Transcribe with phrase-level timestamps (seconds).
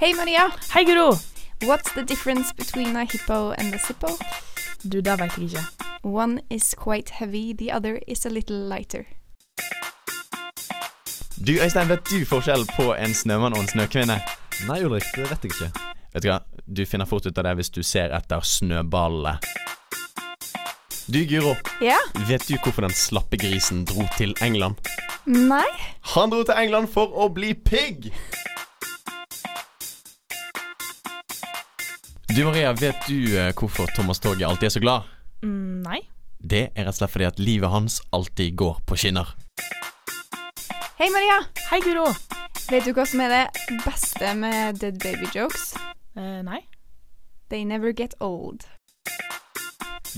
[0.00, 0.50] Hei, Maria.
[0.74, 1.12] Hei, Guro.
[1.62, 4.08] What's the difference between a hippo and a zippo?
[4.82, 5.62] Du, det vet jeg ikke.
[6.02, 9.04] One is quite heavy, the other is a little lighter.
[11.46, 14.18] Du Øystein, vet du forskjell på en snømann og en snøkvinne?
[14.68, 15.70] Nei, Ulrik, det vet jeg ikke.
[16.14, 19.38] Vet du hva, du finner fort ut av det hvis du ser etter snøballene.
[21.06, 21.54] Du Guro,
[21.84, 21.96] Ja?
[22.28, 24.76] vet du hvorfor den slappe grisen dro til England?
[25.26, 25.66] Nei?
[26.14, 28.10] Han dro til England for å bli pigg!
[32.36, 35.02] Du Maria, vet du eh, hvorfor Thomas Toget alltid er så glad?
[35.44, 36.00] Mm, nei.
[36.42, 39.28] Det er rett og slett fordi at livet hans alltid går på skinner.
[40.98, 41.36] Hei, Maria.
[41.68, 42.08] Hei, Guro.
[42.72, 45.76] Vet du hva som er det beste med dead baby jokes?
[46.18, 46.64] Eh, nei.
[47.54, 48.66] They never get old.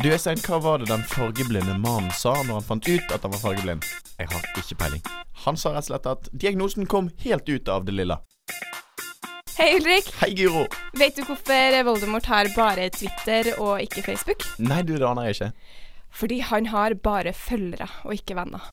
[0.00, 3.34] Du Øystein, hva var det den fargeblinde mannen sa når han fant ut at han
[3.36, 3.84] var fargeblind?
[4.16, 5.04] Jeg har ikke peiling.
[5.44, 8.22] Han sa rett og slett at diagnosen kom helt ut av det lilla.
[9.56, 10.08] Hei, Ulrik.
[10.20, 10.66] Hei, Guro.
[11.00, 14.44] Vet du hvorfor Voldemort har bare Twitter og ikke Facebook?
[14.60, 15.48] Nei, du, det aner jeg ikke.
[16.12, 18.66] Fordi han har bare følgere og ikke venner.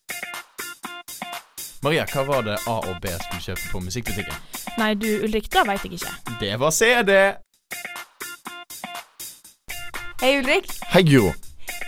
[1.84, 4.36] Maria, hva var det A og B skulle kjøpe på musikkbutikken?
[4.82, 6.14] Nei, du, Ulrik, det vet jeg ikke.
[6.44, 7.16] Det var CD.
[10.20, 10.68] Hei, Ulrik.
[10.92, 11.32] Hei, Guro.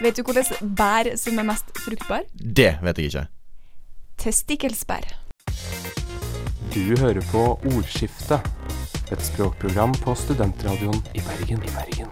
[0.04, 2.24] Vet du hvilket bær som er mest fruktbar?
[2.32, 3.28] Det vet jeg ikke.
[4.24, 5.12] Testikkelsbær.
[6.76, 8.44] Du hører på Ordskiftet,
[9.12, 11.62] et språkprogram på studentradioen i Bergen.
[11.64, 12.10] I Bergen.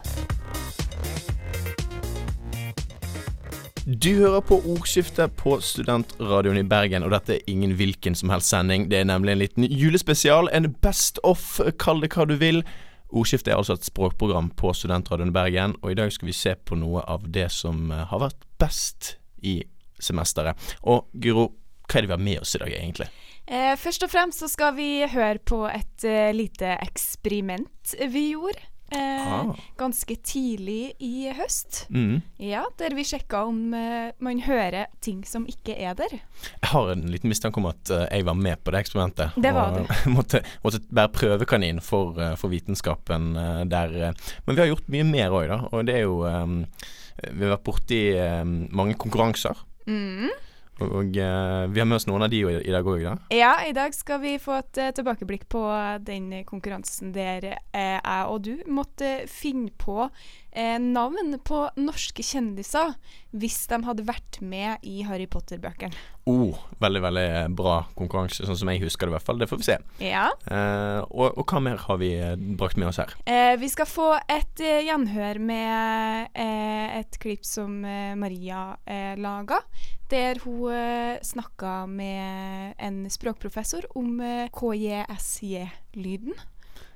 [3.85, 8.53] Du hører på Ordskiftet på Studentradioen i Bergen, og dette er ingen hvilken som helst
[8.53, 8.87] sending.
[8.91, 12.63] Det er nemlig en liten julespesial, en best off, kall det hva du vil.
[13.11, 16.55] Ordskiftet er altså et språkprogram på Studentradioen i Bergen, og i dag skal vi se
[16.55, 19.59] på noe av det som eh, har vært best i
[19.99, 20.55] semesteret.
[20.87, 21.49] Og Guro,
[21.83, 23.11] hva er det vi har med oss i dag, egentlig?
[23.47, 28.69] Eh, først og fremst så skal vi høre på et uh, lite eksperiment vi gjorde.
[28.93, 29.55] Eh, Ah.
[29.77, 31.87] Ganske tidlig i høst.
[31.89, 32.21] Mm.
[32.37, 36.13] Ja, der vi sjekka om uh, man hører ting som ikke er der.
[36.13, 39.33] Jeg har en liten mistanke om at uh, jeg var med på det eksperimentet.
[39.41, 43.33] Det var og måtte, måtte være prøvekanin for, for vitenskapen
[43.71, 44.13] der.
[44.45, 45.59] Men vi har gjort mye mer òg, da.
[45.71, 46.59] Og det er jo um,
[47.23, 49.57] Vi har vært borti eh, mange konkurranser.
[49.87, 50.29] Mm.
[50.81, 53.13] Og eh, vi har med oss noen av de i, i dag òg, da.
[53.33, 55.61] Ja, i dag skal vi få et eh, tilbakeblikk på
[56.01, 60.07] den konkurransen der eh, jeg og du måtte finne på
[60.55, 62.93] eh, navn på norske kjendiser
[63.33, 65.97] hvis de hadde vært med i Harry Potter-bøkene.
[66.29, 67.25] Oh, veldig, veldig
[67.57, 69.41] bra konkurranse, sånn som jeg husker det i hvert fall.
[69.41, 69.77] Det får vi se.
[70.05, 70.29] Ja.
[70.47, 73.11] Eh, og, og hva mer har vi eh, brakt med oss her?
[73.25, 79.59] Eh, vi skal få et eh, gjenhør med eh, et klipp som Maria eh, laga,
[80.13, 84.21] der hun eh, snakka med en språkprofessor om
[84.53, 86.37] KJSJ-lyden.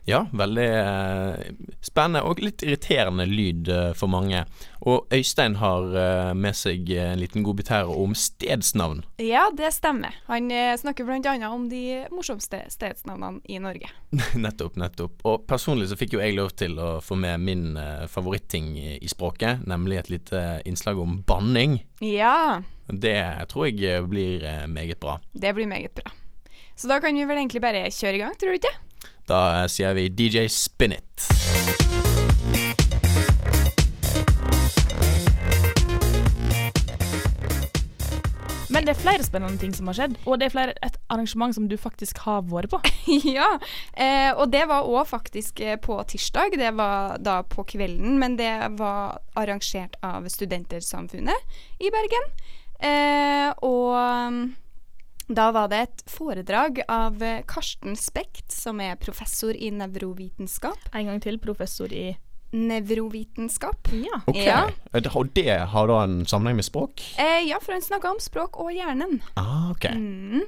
[0.07, 1.40] Ja, veldig eh,
[1.84, 4.45] spennende og litt irriterende lyd eh, for mange.
[4.88, 9.01] Og Øystein har eh, med seg en liten godbit her om stedsnavn.
[9.19, 10.16] Ja, det stemmer.
[10.29, 10.47] Han
[10.79, 11.35] snakker bl.a.
[11.51, 13.91] om de morsomste stedsnavnene i Norge.
[14.45, 15.19] nettopp, nettopp.
[15.28, 17.68] Og personlig så fikk jo jeg lov til å få med min
[18.07, 21.81] favoritting i, språket, nemlig et lite innslag om banning.
[22.00, 23.19] Ja, Det
[23.51, 25.19] tror jeg blir meget bra.
[25.34, 26.12] det blir meget bra.
[26.78, 28.78] Så da kan vi vel egentlig bare kjøre i gang, tror du ikke?
[29.28, 31.28] Da sier vi DJ Spin It.
[38.72, 41.56] Men det er flere spennende ting som har skjedd, og det er flere, et arrangement
[41.56, 42.80] som du faktisk har vært på.
[43.38, 43.50] ja,
[43.98, 46.56] eh, og det var òg faktisk eh, på tirsdag.
[46.62, 52.32] Det var da på kvelden, men det var arrangert av Studentersamfunnet i Bergen.
[52.80, 54.56] Eh, og
[55.28, 60.90] da var det et foredrag av eh, Karsten Spekt, som er professor i nevrovitenskap.
[60.96, 62.14] En gang til, professor i
[62.56, 63.90] Nevrovitenskap.
[63.92, 64.22] Ja.
[64.26, 64.70] Ok, Ja.
[64.96, 67.04] Og det har da en sammenheng med språk?
[67.20, 69.20] Eh, ja, for han snakka om språk og hjernen.
[69.36, 69.90] Ah, ok.
[69.92, 70.46] Mm.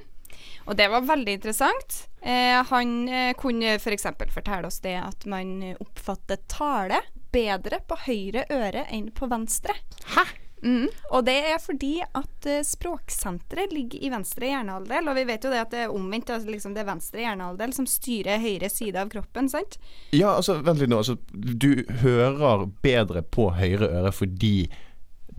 [0.64, 2.06] Og det var veldig interessant.
[2.22, 4.08] Eh, han eh, kunne f.eks.
[4.16, 7.02] For fortelle oss det at man oppfatter tale
[7.32, 9.76] bedre på høyre øre enn på venstre.
[10.16, 10.24] Hæ?
[10.62, 10.88] Mm.
[11.16, 15.52] Og det er fordi at uh, språksenteret ligger i venstre hjernehalvdel, og vi vet jo
[15.52, 19.00] det at det er omvendt, altså liksom det er venstre hjernehalvdel som styrer høyre side
[19.00, 19.78] av kroppen, sant?
[20.16, 21.00] Ja, altså, vent litt nå.
[21.00, 24.68] Altså, du hører bedre på høyre øre fordi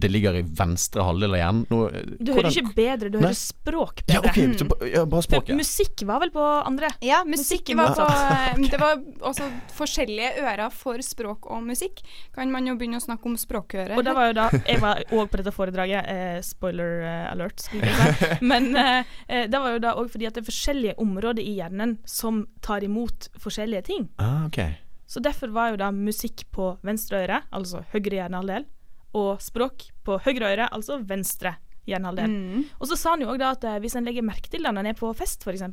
[0.02, 1.64] det ligger i venstre halvdel av hjernen.
[1.72, 1.80] Nå,
[2.20, 3.30] Du hører ikke bedre, du Nei.
[3.30, 5.60] hører språk Ja, okay, ok, så, ja, bare språk, språket.
[5.62, 6.90] musikk var vel på andre?
[7.06, 9.02] Ja, musikk var var på Det var
[9.32, 12.02] også forskjellige ører for språk og musikk.
[12.36, 13.98] Kan man jo begynne å snakke om språkøre.
[13.98, 16.06] Og det var jo da Jeg var òg på dette foredraget.
[16.12, 18.30] Eh, spoiler eh, alert, skulle jeg si.
[18.52, 21.58] Men eh, eh, det var jo da òg fordi at det er forskjellige områder i
[21.60, 24.08] hjernen som tar imot forskjellige ting.
[24.22, 24.62] Ah, ok.
[25.12, 28.64] Så derfor var jo da musikk på venstre øre, altså høyre hjernehalvdel,
[29.18, 31.56] og språk på høyre øre, altså venstre
[31.90, 32.30] hjernehalvdel.
[32.32, 32.64] Mm.
[32.80, 34.86] Og så sa han jo òg at eh, hvis en legger merke til det når
[34.86, 35.64] en er på fest, f.eks.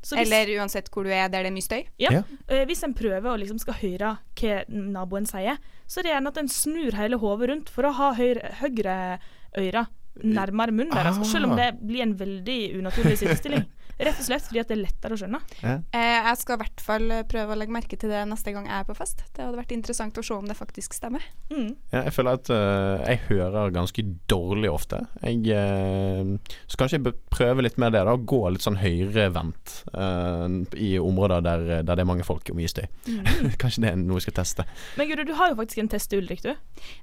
[0.00, 1.82] Så hvis, Eller uansett hvor du er der det er mye støy.
[2.00, 2.22] ja, Ja.
[2.48, 6.32] Uh, hvis en prøver å liksom skal høre hva naboen sier, så er det gjerne
[6.32, 9.18] at en snur hele hodet rundt for å ha høyre, høyre
[9.58, 9.86] øyre
[10.24, 11.24] nærmere munnen deres, Ah.
[11.24, 13.66] selv om det blir en veldig unaturlig sidestilling.
[14.00, 15.40] Rett og slett fordi at det er lettere å skjønne.
[15.60, 18.68] Eh, jeg skal i hvert fall eh, prøve å legge merke til det neste gang
[18.70, 19.24] jeg er på fest.
[19.36, 21.24] Det hadde vært interessant å se om det faktisk stemmer.
[21.52, 21.74] Mm.
[21.92, 25.02] Ja, jeg føler at uh, jeg hører ganske dårlig ofte.
[25.20, 28.16] Jeg uh, Så kanskje jeg prøver prøve litt mer det, da.
[28.16, 30.46] Gå litt sånn høyrevendt uh,
[30.76, 32.86] i områder der, der det er mange folk og mye støy.
[33.08, 33.24] Mm.
[33.60, 34.66] kanskje det er noe jeg skal teste.
[35.00, 36.54] Men Guri, du har jo faktisk en test til Ulrik, du.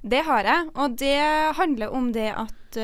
[0.02, 1.18] Det har jeg, og det
[1.58, 2.80] handler om det at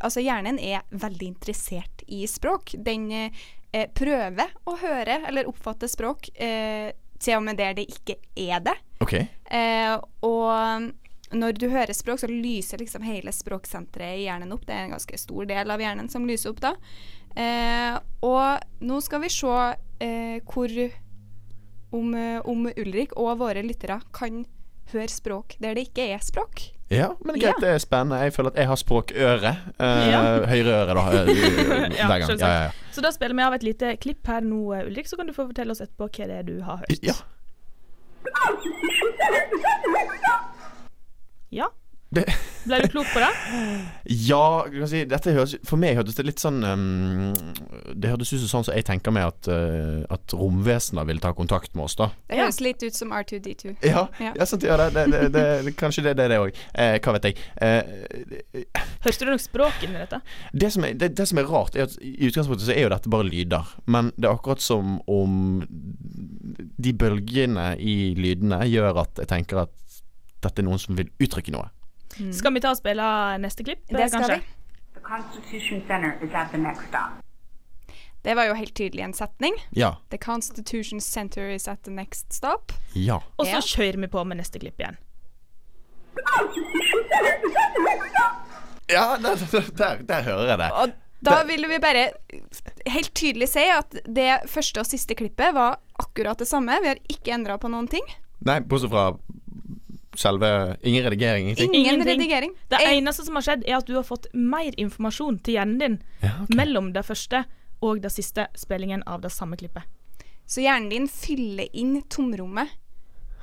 [0.00, 2.74] altså hjernen er veldig interessert i språk.
[2.86, 6.90] Den eh, prøver å høre eller oppfatte språk eh,
[7.22, 8.76] til og med der det ikke er det.
[9.04, 9.14] OK.
[9.14, 9.94] Eh,
[10.26, 10.90] og
[11.34, 14.66] når du hører språk, så lyser liksom hele språksenteret i hjernen opp.
[14.66, 16.74] Det er en ganske stor del av hjernen som lyser opp da.
[17.34, 19.54] Eh, og nå skal vi se
[20.04, 20.74] eh, hvor
[21.94, 24.44] om, eh, om Ulrik og våre lyttere kan
[24.92, 26.68] høre språk der det ikke er språk.
[26.96, 28.20] Ja, men greit, det er spennende.
[28.24, 29.52] Jeg føler at jeg har språkøre.
[29.78, 30.22] Uh, Ja.
[30.52, 31.04] Høyreøre, da.
[31.20, 32.38] eh, Ja, hver gang.
[32.38, 32.70] Ja, ja, ja.
[32.94, 35.48] Så da spiller vi av et lite klipp her nå, Ulrik, så kan du få
[35.50, 36.98] fortelle oss etterpå hva det er du har hørt.
[37.02, 37.14] ja.
[41.54, 41.68] Ja.
[42.14, 42.24] Det,
[42.64, 43.28] Ble du klok på det?
[44.24, 44.40] ja,
[44.72, 47.32] kan si, dette høres For meg hørtes det litt sånn um,
[47.92, 51.32] Det hørtes ut som sånn som jeg tenker meg at, uh, at romvesener vil ta
[51.36, 52.10] kontakt med oss, da.
[52.30, 52.46] Det Ja.
[52.46, 53.74] høres litt ut som R2D2.
[53.84, 54.32] Ja, Ja.
[54.38, 54.46] ja.
[54.48, 56.62] sant, ja det, det, det, det, det, kanskje det, det er det òg.
[56.74, 57.36] Eh, hva vet jeg.
[57.60, 58.64] Eh,
[59.04, 60.20] Hørte du nok språk inni dette?
[60.54, 62.92] det, som er, det, det som er rart, er at i utgangspunktet så er jo
[62.94, 63.74] dette bare lyder.
[63.86, 65.64] Men det er akkurat som om
[66.78, 69.74] de bølgene i lydene gjør at jeg tenker at
[70.44, 71.68] dette er noen som vil uttrykke noe.
[72.32, 73.04] Skal vi ta og spille
[73.42, 74.36] neste klipp, Det skal kanskje?
[74.40, 74.44] vi.
[74.94, 77.20] The Constitution Center is at the next stop.
[78.24, 79.54] Det var jo helt tydelig en setning.
[79.76, 79.96] Ja.
[80.10, 82.72] The Constitution Center is at the next stop.
[82.94, 83.18] Ja.
[83.38, 83.60] Og så Ja.
[83.60, 84.96] kjører vi på med neste klipp igjen.
[88.88, 89.36] Ja, der,
[89.76, 90.70] der, der hører jeg det.
[90.72, 90.90] Og
[91.24, 92.02] da ville vi bare
[92.92, 96.76] helt tydelig si at det første og siste klippet var akkurat det samme.
[96.84, 98.04] Vi har ikke endra på noen ting.
[98.44, 99.06] Nei, bortsett fra
[100.20, 101.74] selve Ingen redigering, ingenting.
[101.74, 102.54] Ingen redigering.
[102.68, 105.98] Det eneste som har skjedd, er at du har fått mer informasjon til hjernen din
[106.22, 106.56] Ja, okay.
[106.56, 107.44] mellom det første
[107.84, 109.84] og det siste spillingen av det samme klippet.
[110.46, 112.68] Så hjernen din fyller inn tomrommet.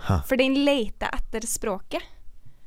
[0.08, 0.22] Ha.
[0.26, 2.02] For den leter etter språket.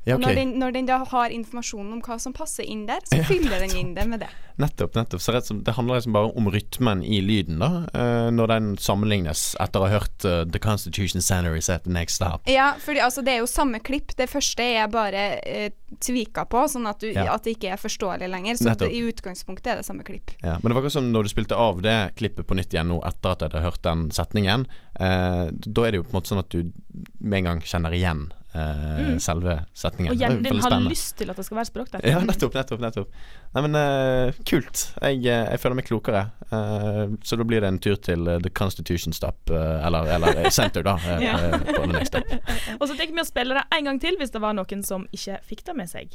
[0.05, 3.01] Ja, Og når, den, når den da har informasjonen om hva som passer inn der,
[3.09, 4.29] så fyller den inn det med det.
[4.61, 4.95] Nettopp.
[4.95, 7.71] nettopp Så som, Det handler liksom bare om rytmen i lyden, da.
[7.95, 11.95] Uh, når den sammenlignes etter å ha hørt uh, The Constitution Center is at the
[11.95, 12.45] next stop.
[12.51, 14.15] Ja, for altså, det er jo samme klipp.
[14.19, 17.33] Det første er bare uh, tvika på, sånn at, du, Ja.
[17.35, 18.61] at det ikke er forståelig lenger.
[18.61, 20.37] Så det, i utgangspunktet er det samme klipp.
[20.45, 22.93] Ja, men det var akkurat som når du spilte av det klippet på nytt igjen
[22.93, 24.69] nå etter at jeg hadde hørt den setningen.
[25.01, 26.71] Eh, da er det jo på en måte sånn at du
[27.19, 30.13] med en gang kjenner igjen eh, selve setningen.
[30.13, 30.93] Og er hjernen din har spennende.
[30.93, 32.05] lyst til at det skal være språk der.
[32.09, 32.81] Ja, nettopp, nettopp.
[32.81, 33.09] nettopp
[33.55, 34.85] Nei, men uh, kult.
[35.01, 36.25] Jeg, eh, jeg føler meg klokere.
[36.51, 40.83] Uh, så da blir det en tur til The Constitution Stop, uh, eller, eller Center,
[40.87, 40.99] da.
[41.25, 41.37] Ja.
[41.39, 42.25] på the next stop.
[42.81, 45.07] Og så tenker vi å spille det en gang til hvis det var noen som
[45.15, 46.15] ikke fikk det med seg.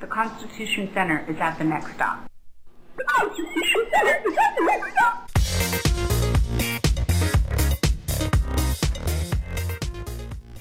[0.00, 2.26] The Constitution Center is at the next stop.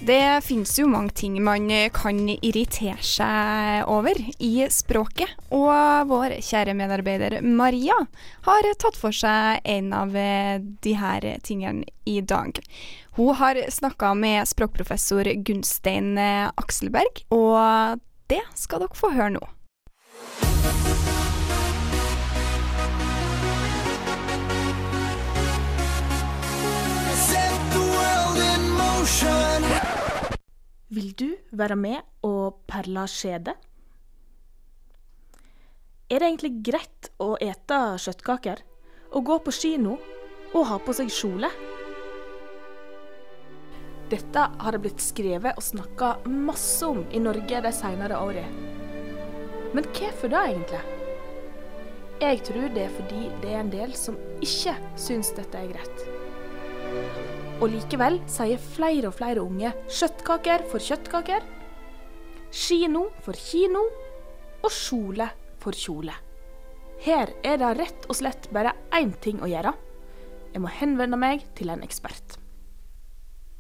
[0.05, 6.75] Det finnes jo mange ting man kan irritere seg over i språket, og vår kjære
[6.77, 7.97] medarbeider Maria
[8.45, 12.61] har tatt for seg en av de her tingene i dag.
[13.17, 16.13] Hun har snakka med språkprofessor Gunstein
[16.53, 17.97] Akselberg, og
[18.29, 19.45] det skal dere få høre nå.
[29.05, 33.53] Vil du være med og perle skjede?
[36.09, 38.63] Er det egentlig greit å ete kjøttkaker
[39.11, 39.99] og gå på kino
[40.55, 41.51] og ha på seg kjole?
[44.09, 48.49] Dette har det blitt skrevet og snakka masse om i Norge de senere åra.
[49.77, 50.81] Men hvorfor det, egentlig?
[52.25, 57.44] Jeg tror det er fordi det er en del som ikke syns dette er greit.
[57.63, 61.45] Og likevel sier flere og flere unge kjøttkaker for kjøttkaker,
[62.51, 63.85] kino for kino
[64.59, 65.29] og kjole
[65.63, 66.15] for kjole.
[67.05, 69.71] Her er det rett og slett bare én ting å gjøre.
[70.51, 72.37] Jeg må henvende meg til en ekspert.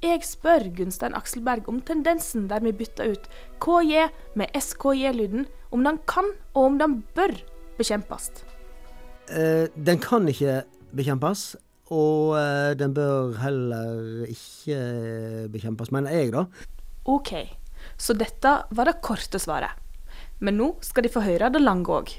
[0.03, 3.29] Jeg spør Gunstein Akselberg om tendensen der vi bytter ut
[3.63, 7.31] KJ med SKJ-lyden, om den kan og om den bør
[7.79, 8.33] bekjempes.
[9.31, 11.55] Uh, den kan ikke bekjempes,
[11.93, 14.79] og eh, den bør heller ikke
[15.53, 16.45] bekjempes, mener jeg, da.
[17.05, 17.33] OK,
[17.97, 19.81] så dette var det korte svaret.
[20.41, 22.15] Men nå skal de få høre det lange òg.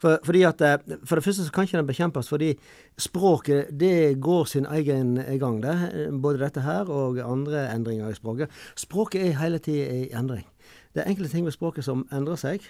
[0.00, 2.54] For, at, eh, for det første så kan ikke den bekjempes, fordi
[2.98, 5.62] språket det går sin egen gang.
[5.62, 6.10] det.
[6.22, 8.50] Både dette her og andre endringer i språket.
[8.76, 10.46] Språket er hele tida i endring.
[10.94, 12.64] Det er enkelte ting ved språket som endrer seg.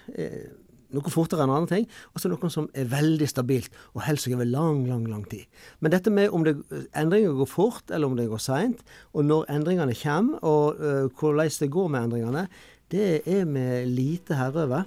[0.96, 4.28] Eh, Noe fortere enn andre ting, og så noe som er veldig stabilt og helst
[4.32, 5.44] over lang, lang lang tid.
[5.80, 6.56] Men dette med om det,
[6.96, 11.52] endringer går fort eller om det går seint, og når endringene kommer, og uh, hvordan
[11.60, 12.46] det går med endringene,
[12.92, 14.84] det er vi lite herre over.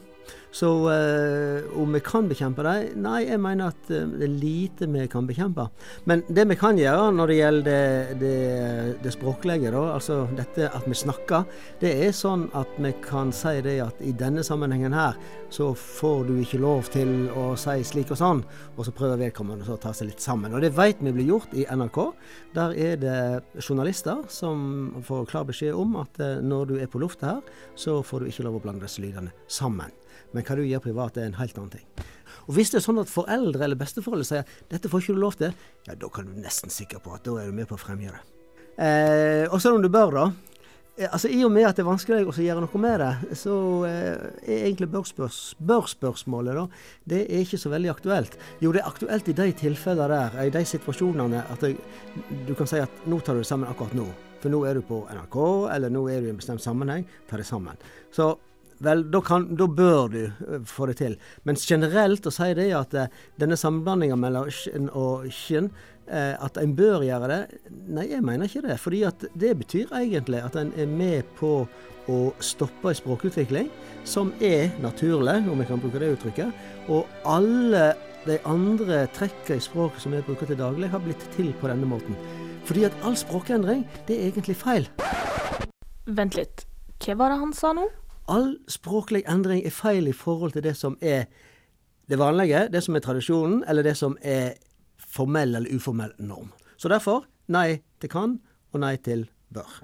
[0.52, 3.04] Så øh, om vi kan bekjempe dem?
[3.04, 5.68] Nei, jeg mener at øh, det er lite vi kan bekjempe.
[6.10, 10.72] Men det vi kan gjøre når det gjelder det, det, det språklige, da, altså dette
[10.74, 11.46] at vi snakker,
[11.82, 15.20] det er sånn at vi kan si det at i denne sammenhengen her,
[15.54, 18.44] så får du ikke lov til å si slik og sånn,
[18.76, 20.54] og så prøver vedkommende å ta seg litt sammen.
[20.54, 22.02] Og det vet vi blir gjort i NRK.
[22.58, 23.20] Der er det
[23.62, 28.02] journalister som får klar beskjed om at øh, når du er på lufta her, så
[28.02, 29.94] får du ikke lov å blande disse lydene sammen.
[30.34, 31.86] Men hva du gjør privat, er en helt annen ting.
[32.48, 35.38] Og Hvis det er sånn at foreldre eller besteforeldre sier dette får ikke du lov
[35.40, 35.56] til,
[35.88, 38.20] ja, da kan du nesten sikker på at da er du med på å fremgjøre
[38.20, 38.36] det.
[38.80, 40.30] Eh, og selv om du bør, da.
[41.00, 43.56] Eh, altså I og med at det er vanskelig å gjøre noe med det, så
[43.88, 46.66] eh, er egentlig bør-spørs, bør-spørsmålet da,
[47.14, 48.40] det er ikke så veldig aktuelt.
[48.64, 51.76] Jo, det er aktuelt i de tilfellene der, i de situasjonene, at det,
[52.48, 54.08] du kan si at nå tar du det sammen akkurat nå.
[54.40, 55.40] For nå er du på NRK,
[55.76, 57.04] eller nå er du i en bestemt sammenheng.
[57.28, 57.80] Ta det sammen.
[58.16, 58.32] Så
[58.80, 61.18] Vel, da, kan, da, bør du uh, få det til.
[61.44, 63.08] Men generelt å si det at uh,
[63.40, 65.68] denne sammenblandinga mellom skinn og skinn,
[66.08, 67.40] uh, at en bør gjøre det,
[67.92, 68.80] nei, jeg mener ikke det.
[68.80, 69.04] Fordi
[69.36, 71.54] det betyr egentlig at en er med på
[72.10, 73.68] å stoppe en språkutvikling
[74.08, 76.66] som er naturlig, om jeg kan bruke det uttrykket.
[76.90, 77.92] Og alle
[78.26, 81.88] de andre trekkene i språket som vi bruker til daglig, har blitt til på denne
[81.88, 82.18] måten.
[82.68, 84.88] Fordi at all språkendring, det er egentlig feil.
[86.08, 86.66] Vent litt.
[87.00, 87.88] Hva var det han sa nå?
[88.30, 91.28] All språklig endring er feil i forhold til det som er
[92.10, 94.56] det vanlige, det som er tradisjonen, eller det som er
[94.98, 96.50] formell eller uformell norm.
[96.78, 98.38] Så derfor nei til kan
[98.74, 99.82] og nei til bør.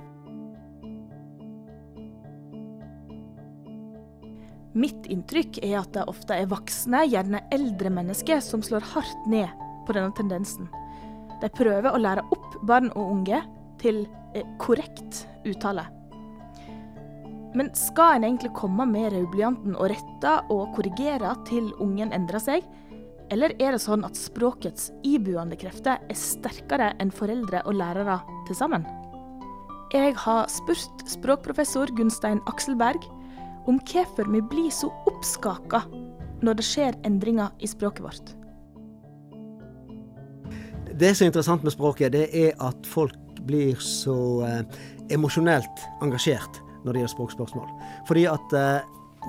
[4.76, 9.48] Mitt inntrykk er at det ofte er voksne, gjerne eldre mennesker, som slår hardt ned
[9.88, 10.68] på denne tendensen.
[11.40, 13.40] De prøver å lære opp barn og unge
[13.80, 14.04] til
[14.36, 15.88] eh, korrekt uttale.
[17.56, 22.66] Men skal en egentlig komme med rødblyanten og rette og korrigere til ungen endrer seg?
[23.32, 28.20] Eller er det sånn at språkets ibuende krefter er sterkere enn foreldre og lærere
[28.50, 28.84] til sammen?
[29.96, 33.08] Jeg har spurt språkprofessor Gunstein Akselberg
[33.70, 35.86] om hvorfor vi blir så oppskaka
[36.44, 38.36] når det skjer endringer i språket vårt.
[40.96, 44.62] Det som er interessant med språket, det er at folk blir så eh,
[45.16, 47.70] emosjonelt engasjert når det gjelder språkspørsmål.
[48.08, 48.86] Fordi at eh,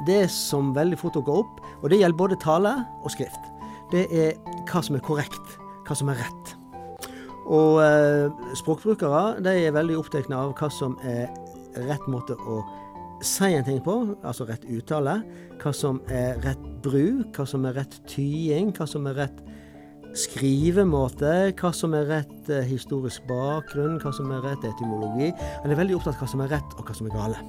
[0.06, 3.50] det som veldig fort dukker opp, og det gjelder både tale og skrift,
[3.92, 4.36] det er
[4.68, 6.54] hva som er korrekt, hva som er rett.
[7.46, 8.26] Og eh,
[8.58, 11.30] språkbrukere de er veldig opptatt av hva som er
[11.86, 12.60] rett måte å
[13.24, 13.94] si en ting på,
[14.26, 15.20] altså rett uttale.
[15.62, 19.38] Hva som er rett bruk, hva som er rett tying, hva som er rett
[20.20, 25.32] skrivemåte, hva som er rett eh, historisk bakgrunn, hva som er rett etymologi.
[25.62, 27.44] Han er veldig opptatt av hva som er rett, og hva som er gale.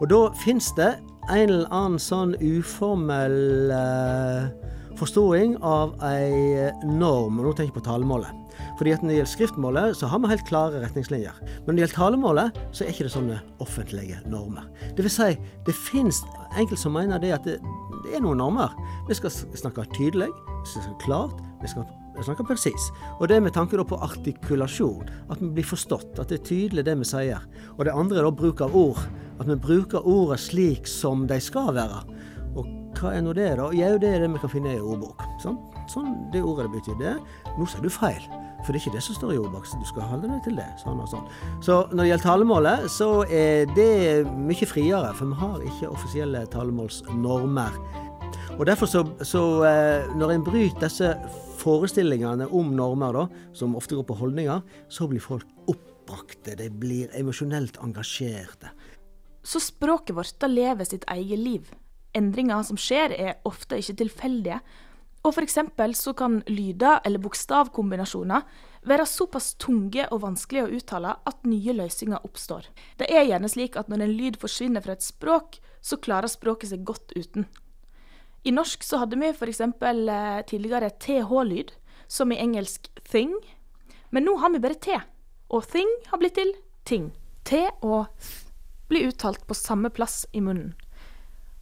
[0.00, 0.92] Og da fins det
[1.30, 7.84] en eller annen sånn uformell eh, forståing av ei norm, og nå tenker jeg på
[7.86, 8.38] talemålet.
[8.78, 11.38] Fordi at Når det gjelder skriftmålet, så har vi helt klare retningslinjer.
[11.40, 14.66] Men når det gjelder talemålet, så er ikke det sånne offentlige normer.
[14.96, 15.30] Det vil si,
[15.66, 16.22] det fins
[16.56, 17.58] enkelte som mener det at det,
[18.04, 18.74] det er noen normer.
[19.08, 21.86] Vi skal snakke tydelig, vi skal snakke klart, vi skal
[22.24, 22.90] snakke presis.
[23.20, 25.08] Og det med tanke på artikulasjon.
[25.30, 26.18] At vi blir forstått.
[26.18, 27.42] At det er tydelig det vi sier.
[27.78, 29.00] Og det andre er da bruk av ord.
[29.40, 32.02] At vi bruker ordene slik som de skal være.
[32.52, 33.70] Og hva er nå det, da?
[33.72, 35.22] Jo, det er det vi kan finne i ordbok.
[35.42, 35.56] Sånn,
[35.90, 37.16] sånn det ordet det betyr det.
[37.56, 38.22] Nå sier du feil.
[38.62, 39.80] For det er ikke det som står i ordboksen.
[39.82, 40.68] Du skal holde deg til det.
[40.82, 41.24] Sånn og sånn.
[41.64, 43.90] Så når det gjelder talemålet, så er det
[44.30, 45.10] mye friere.
[45.18, 47.80] For vi har ikke offisielle talemålsnormer.
[48.58, 51.08] Og derfor så, så eh, når en bryter disse
[51.62, 53.26] forestillingene om normer, da,
[53.56, 56.56] som ofte går på holdninger, så blir folk oppbrakte.
[56.58, 58.72] De blir emosjonelt engasjerte.
[59.42, 61.70] Så språket vårt da lever sitt eget liv.
[62.14, 64.60] Endringer som skjer, er ofte ikke tilfeldige.
[65.22, 68.42] Og eksempel så kan lyder eller bokstavkombinasjoner
[68.90, 72.66] være såpass tunge og vanskelige å uttale at nye løsninger oppstår.
[72.98, 76.72] Det er gjerne slik at når en lyd forsvinner fra et språk, så klarer språket
[76.72, 77.46] seg godt uten.
[78.42, 79.60] I norsk så hadde vi f.eks.
[79.60, 81.72] Eh, tidligere th-lyd,
[82.06, 83.34] som i engelsk thing.
[84.10, 84.96] Men nå har vi bare t,
[85.48, 86.50] og thing har blitt til
[86.84, 87.12] ting.
[87.44, 88.48] T og th
[88.92, 90.74] blir uttalt på samme plass i munnen.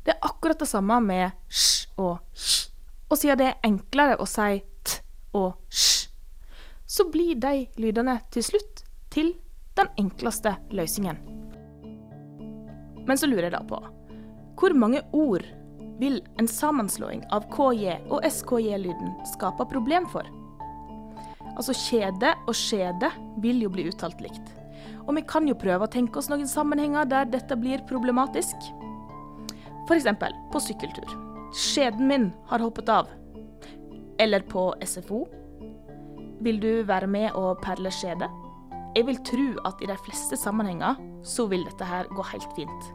[0.03, 2.71] Det er akkurat det samme med sj og sj.
[3.11, 4.97] Og siden det er enklere å si t
[5.37, 6.09] og sj,
[6.91, 8.83] så blir de lydene til slutt
[9.15, 9.35] til
[9.79, 11.21] den enkleste løsningen.
[13.07, 13.79] Men så lurer jeg da på
[14.61, 15.47] hvor mange ord
[16.01, 20.27] vil en sammenslåing av KJ og SKJ-lyden skape problem for?
[21.57, 23.11] Altså kjede og skjede
[23.45, 24.55] vil jo bli uttalt likt.
[25.07, 28.71] Og vi kan jo prøve å tenke oss noen sammenhenger der dette blir problematisk.
[29.89, 30.07] F.eks.
[30.53, 31.17] på sykkeltur.
[31.57, 33.11] Skjeden min har hoppet av.
[34.23, 35.25] Eller på SFO.
[36.41, 38.29] Vil du være med og perle skjede?
[38.97, 42.91] Jeg vil tro at i de fleste sammenhenger så vil dette her gå helt fint.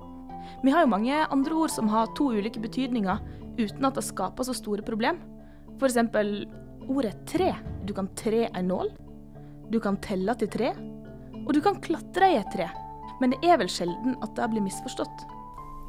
[0.64, 3.22] Vi har jo mange andre ord som har to ulike betydninger
[3.60, 5.22] uten at det skaper så store problem.
[5.80, 6.00] F.eks.
[6.88, 7.54] ordet tre.
[7.86, 8.92] Du kan tre en nål.
[9.72, 10.74] Du kan telle til tre.
[11.46, 12.70] Og du kan klatre i et tre.
[13.22, 15.26] Men det er vel sjelden at det blir misforstått.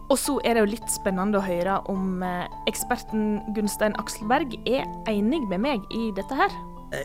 [0.06, 4.86] Og så er det jo litt spennende å høre om eh, eksperten Gunstein Akselberg er
[5.10, 6.52] enig med meg i dette her.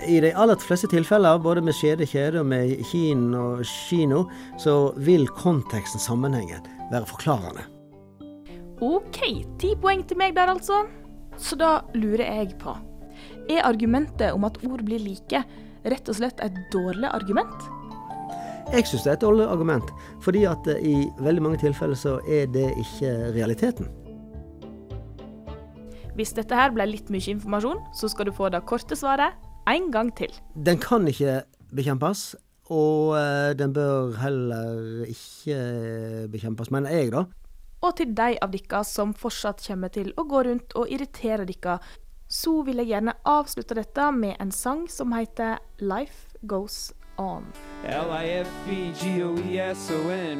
[0.05, 4.27] I de aller fleste tilfeller, både med skjede, kjede og med kin og kino,
[4.61, 7.67] så vil konteksten, sammenhengen, være forklarende.
[8.81, 9.19] OK,
[9.61, 10.83] ti poeng til meg der, altså.
[11.37, 12.73] Så da lurer jeg på
[13.49, 15.43] Er argumentet om at ord blir like,
[15.85, 17.69] rett og slett et dårlig argument?
[18.71, 19.89] Jeg syns det er et dårlig argument,
[20.23, 23.89] fordi at eh, i veldig mange tilfeller så er det ikke realiteten.
[26.15, 29.35] Hvis dette her ble litt mye informasjon, så skal du få det korte svaret
[29.67, 30.31] en gang til.
[30.55, 31.41] Den kan ikke
[31.75, 32.35] bekjempes,
[32.71, 37.25] og eh, den bør heller ikke bekjempes, mener jeg, da.
[37.81, 41.79] Og til de av dere som fortsatt kommer til å gå rundt og irritere dere,
[42.31, 47.43] så vil jeg gjerne avslutte dette med en sang som heter Life Goes On.
[47.83, 48.81] L-I-F-E-G-O-E-S-O-N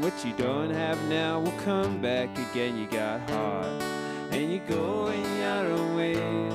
[0.02, 3.84] What you don't have now will come back again You got heart
[4.32, 6.51] And you go in your own way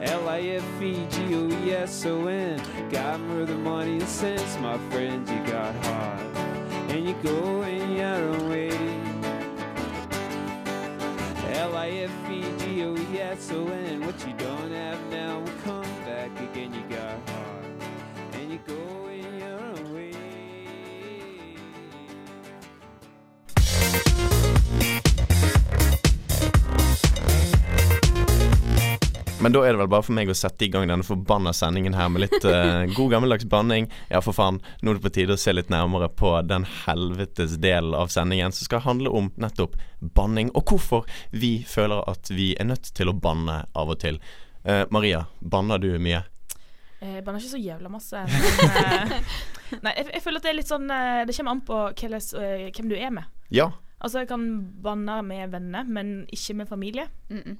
[0.00, 0.60] L-I-F-E-G-O-E-S-O-N
[2.90, 6.20] Got more than money and sense My friend, you got heart.
[6.90, 8.70] And you go in your own way
[11.56, 12.06] L-I-F-E-G-O-E-S-O-N
[14.06, 17.64] What you don't have now will come back again You got heart.
[18.34, 19.07] And you go
[29.48, 31.94] Men da er det vel bare for meg å sette i gang denne forbanna sendingen
[31.96, 33.86] her med litt uh, god gammeldags banning.
[34.10, 37.54] Ja, for faen, nå er det på tide å se litt nærmere på den helvetes
[37.62, 39.78] delen av sendingen som skal handle om nettopp
[40.18, 44.20] banning, og hvorfor vi føler at vi er nødt til å banne av og til.
[44.68, 46.26] Uh, Maria, banner du mye?
[47.00, 48.26] Jeg banner ikke så jævla masse.
[48.34, 49.32] Men, eh,
[49.86, 52.68] nei, jeg, jeg føler at det er litt sånn eh, Det kommer an på eh,
[52.68, 53.32] hvem du er med.
[53.48, 53.70] Ja.
[53.96, 54.44] Altså, jeg kan
[54.84, 57.08] banne med venner, men ikke med familie.
[57.32, 57.56] Mm -mm.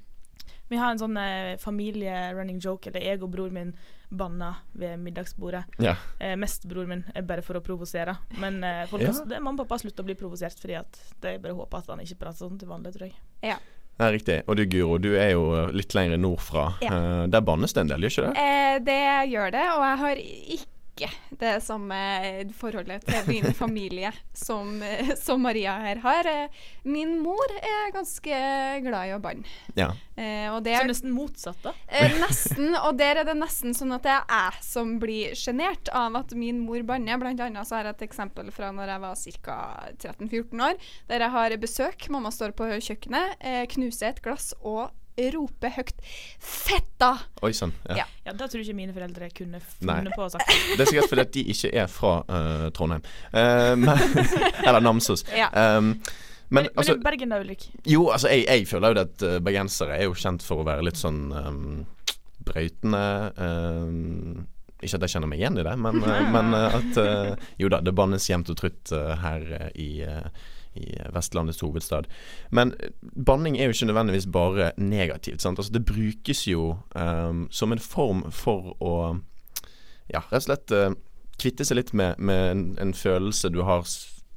[0.69, 3.73] Vi har en sånn eh, familie-running joke, eller jeg og bror min
[4.11, 5.65] banna ved middagsbordet.
[5.85, 5.95] Ja.
[6.21, 8.17] Eh, mest bror min, er bare for å provosere.
[8.41, 9.13] Men eh, folk, Ja.
[9.25, 12.01] det, mamma og pappa slutter å bli provosert, fordi at de bare håper at han
[12.05, 13.17] ikke prater sånn til vanlig, tror jeg.
[13.43, 13.59] Ja.
[13.99, 14.39] Det er riktig.
[14.47, 16.69] Og du Guro, du er jo litt lenger nordfra.
[16.85, 16.93] Ja.
[16.95, 18.45] Eh, der bannes det en del, gjør ikke det?
[18.45, 19.01] Eh, det
[19.33, 20.21] gjør det, og jeg har
[20.59, 20.75] ikke
[21.39, 21.99] det samme
[22.59, 26.27] forholdet til min familie som, eh, som Maria her har.
[26.27, 28.39] Eh, Min mor er ganske
[28.85, 29.45] glad i å banne.
[29.77, 29.91] Ja.
[30.17, 31.73] Eh, og det Så er nesten motsatt, da.
[31.87, 34.25] Eh, nesten, og der er det nesten sånn at det er
[34.57, 37.21] jeg som blir sjenert av at min mor banner.
[37.21, 39.59] Blant annet så har jeg et eksempel fra når jeg var ca.
[39.99, 40.81] 13-14 år,
[41.11, 42.09] der jeg har besøk.
[42.15, 44.89] Mamma står på kjøkkenet, eh, knuser et glass og
[45.35, 45.99] roper høyt
[46.39, 47.11] 'fetta'!
[47.43, 47.73] Oi sann.
[47.89, 47.97] Ja.
[48.03, 48.07] Ja.
[48.29, 49.99] Ja, Det tror ikke mine foreldre kunne Nei.
[49.99, 50.49] funnet på å sagt.
[50.77, 53.05] Det er sikkert fordi at de ikke er fra uh, Trondheim.
[53.33, 54.03] Uh, men,
[54.67, 55.25] eller Namsos.
[55.35, 55.49] Ja.
[55.55, 55.95] Um,
[56.49, 57.67] men Men, altså men i Bergen, er ulik?
[57.85, 60.87] Jo, altså jeg, jeg føler jo at uh, bergensere er jo kjent for å være
[60.87, 61.87] litt sånn um,
[62.49, 63.03] brøytende
[63.37, 64.47] um,
[64.81, 67.69] Ikke at jeg kjenner meg igjen i det, men, uh, men uh, at uh, Jo
[67.75, 70.31] da, det bannes jevnt og trutt uh, her uh, i, uh,
[70.79, 72.09] i Vestlandets hovedstad.
[72.55, 72.93] Men eh,
[73.27, 75.47] banning er jo ikke nødvendigvis bare negativt.
[75.47, 78.95] Altså, det brukes jo um, som en form for å
[80.09, 80.93] ja, rett og slett uh,
[81.39, 83.85] kvitte seg litt med, med en, en følelse du har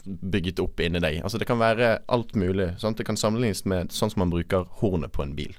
[0.06, 1.20] bygget opp inni deg.
[1.24, 2.74] Altså Det kan være alt mulig.
[2.82, 2.98] Sant?
[2.98, 5.54] Det kan sammenlignes med sånn som man bruker hornet på en bil.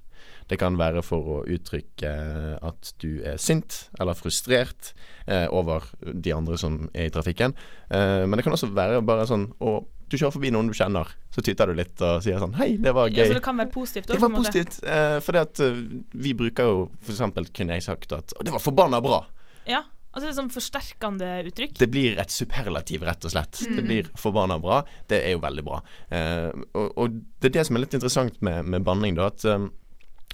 [0.50, 4.92] Det kan være for å uttrykke eh, at du er sint eller frustrert
[5.26, 7.54] eh, over de andre som er i trafikken.
[7.88, 9.78] Eh, men det kan også være bare sånn å
[10.12, 12.92] du kjører forbi noen du kjenner, så tyter du litt og sier sånn Hei, det
[12.96, 13.22] var gøy.
[13.22, 14.78] Ja, så det kan være positivt Det også, var på en positivt.
[14.84, 15.80] Eh, for det at eh,
[16.26, 19.22] vi bruker jo eksempel kunne jeg sagt at Å, det var forbanna bra.
[19.68, 21.76] Ja, altså det er sånn forsterkende uttrykk.
[21.80, 23.62] Det blir et superlativ, rett og slett.
[23.64, 24.82] Det blir forbanna bra.
[25.10, 25.82] Det er jo veldig bra.
[26.12, 29.30] Eh, og, og det er det som er litt interessant med, med banning, da.
[29.32, 29.70] At eh,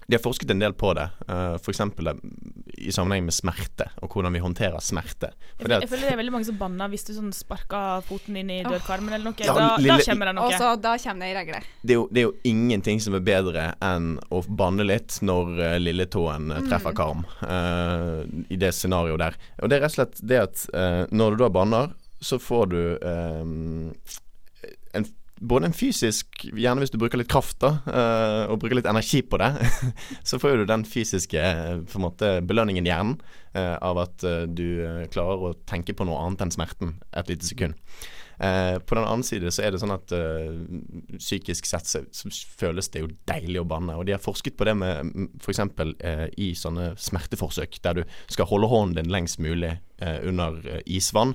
[0.09, 1.05] de har forsket en del på det.
[1.29, 1.81] Uh, F.eks.
[2.81, 5.29] i sammenheng med smerte, og hvordan vi håndterer smerte.
[5.61, 8.49] Fordi jeg føler det er veldig mange som banner hvis du sånn sparker foten inn
[8.55, 9.44] i dørkarmen eller noe.
[9.44, 10.49] Ja, da, lille- da kommer det noe.
[10.49, 11.68] Også, da kommer det i regler.
[11.83, 15.53] det, er jo, det er jo ingenting som er bedre enn å banne litt når
[15.61, 17.27] uh, lilletåen eh, treffer karm.
[17.44, 19.37] uh, I det scenarioet der.
[19.61, 21.92] Og det er rett og slett det at uh, når du da banner,
[22.25, 23.44] så får du eh,
[24.97, 25.05] en
[25.40, 29.22] både en fysisk, gjerne hvis du bruker litt kraft da, eh, og bruker litt energi
[29.22, 29.51] på det,
[30.29, 33.18] så får du den fysiske eh, måte belønningen i hjernen
[33.55, 34.24] eh, av at
[34.55, 34.68] du
[35.12, 37.79] klarer å tenke på noe annet enn smerten et lite sekund.
[38.38, 40.12] På den annen side så er det sånn at
[41.18, 42.05] psykisk sett så,
[42.61, 43.96] føles det jo deilig å banne.
[43.98, 45.11] Og de har forsket på det med
[45.42, 45.59] f.eks.
[46.07, 51.35] Eh, i sånne smerteforsøk der du skal holde hånden din lengst mulig under isvann.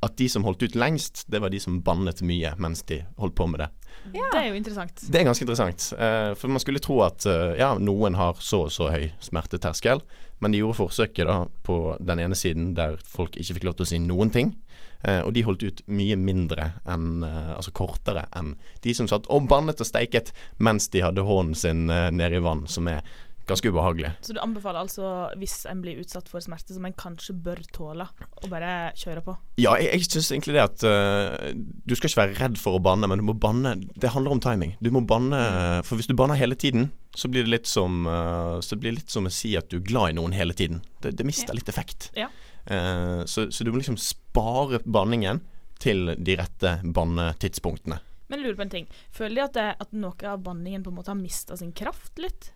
[0.00, 3.34] At de som holdt ut lengst, det var de som bannet mye mens de holdt
[3.34, 3.68] på med det.
[4.12, 5.02] Det er jo interessant.
[5.10, 5.88] Det er ganske interessant.
[5.98, 10.02] Eh, for man skulle tro at eh, ja, noen har så og så høy smerteterskel,
[10.38, 13.88] men de gjorde forsøket da på den ene siden der folk ikke fikk lov til
[13.88, 14.54] å si noen ting.
[15.02, 19.46] Eh, og de holdt ut mye mindre enn Altså kortere enn de som satt og
[19.50, 20.32] bannet og steiket
[20.62, 23.02] mens de hadde hånden sin nede i vann, som er
[23.48, 24.12] ganske ubehagelig.
[24.24, 28.06] Så du anbefaler altså, hvis en blir utsatt for smerte som en kanskje bør tåle,
[28.08, 29.34] å bare kjøre på?
[29.60, 32.82] Ja, jeg, jeg syns egentlig det at uh, du skal ikke være redd for å
[32.84, 34.76] banne, men du må banne Det handler om timing.
[34.84, 35.38] Du må banne
[35.86, 39.02] For hvis du banner hele tiden, så blir det litt som uh, Så blir det
[39.02, 40.82] litt som å si at du er glad i noen hele tiden.
[41.02, 42.10] Det, det mister litt effekt.
[42.18, 42.30] Ja.
[42.68, 45.42] Uh, så, så du må liksom spare banningen
[45.82, 48.00] til de rette bannetidspunktene.
[48.28, 48.86] Men jeg lurer på en ting.
[49.14, 52.20] Føler de at, det, at noe av banningen på en måte har mista sin kraft
[52.20, 52.50] litt?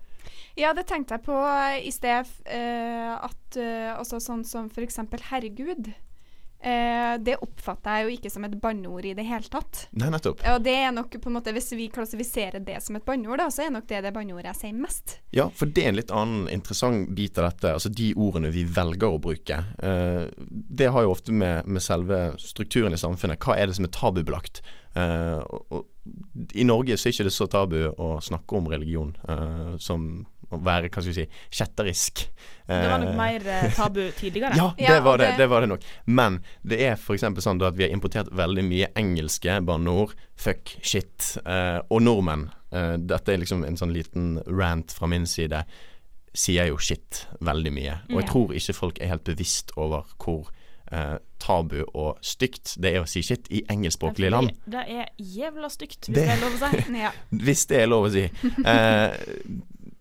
[0.58, 2.28] Ja, det tenkte jeg på eh, i sted.
[2.46, 5.92] eh, at eh, også sånn som eksempel 'herregud'.
[6.62, 9.88] Eh, det oppfatter jeg jo ikke som et banneord i det hele tatt.
[9.98, 10.44] Nei, nettopp.
[10.46, 13.64] Og det er nok på en måte Hvis vi klassifiserer det som et banneord, så
[13.64, 15.16] er nok det det banneordet jeg sier mest.
[15.34, 17.72] Ja, for det er en litt annen interessant bit av dette.
[17.74, 19.58] Altså de ordene vi velger å bruke.
[19.82, 23.42] Eh, det har jo ofte med, med selve strukturen i samfunnet.
[23.42, 24.62] Hva er det som er tabubelagt?
[24.94, 25.88] Eh, og, og
[26.54, 30.58] I Norge så er det ikke så tabu å snakke om religion uh, som å
[30.60, 32.24] være, hva skal vi si, kjetterisk.
[32.68, 34.56] Det var nok Eh, mer eh, tabu tidligere.
[34.60, 35.86] ja, det var det, det- var det nok.
[36.04, 37.24] Men det er f.eks.
[37.40, 40.12] sånn at vi har importert veldig mye engelske banneord.
[40.36, 41.38] Fuck, shit.
[41.88, 42.50] Og nordmenn,
[43.00, 45.62] dette er liksom en sånn liten rant fra min side,
[46.36, 47.96] sier jo shit veldig mye.
[48.12, 50.52] Og jeg tror ikke folk er helt bevisst over hvor
[50.92, 54.52] eh, tabu og stygt det er å si shit i engelskspråklige land.
[54.70, 56.86] Det er jævla stygt, hvis Det- det, er lov å si.
[57.02, 57.12] Ja.
[57.32, 58.26] Hvis det er lov å si.
[58.64, 59.16] Eh,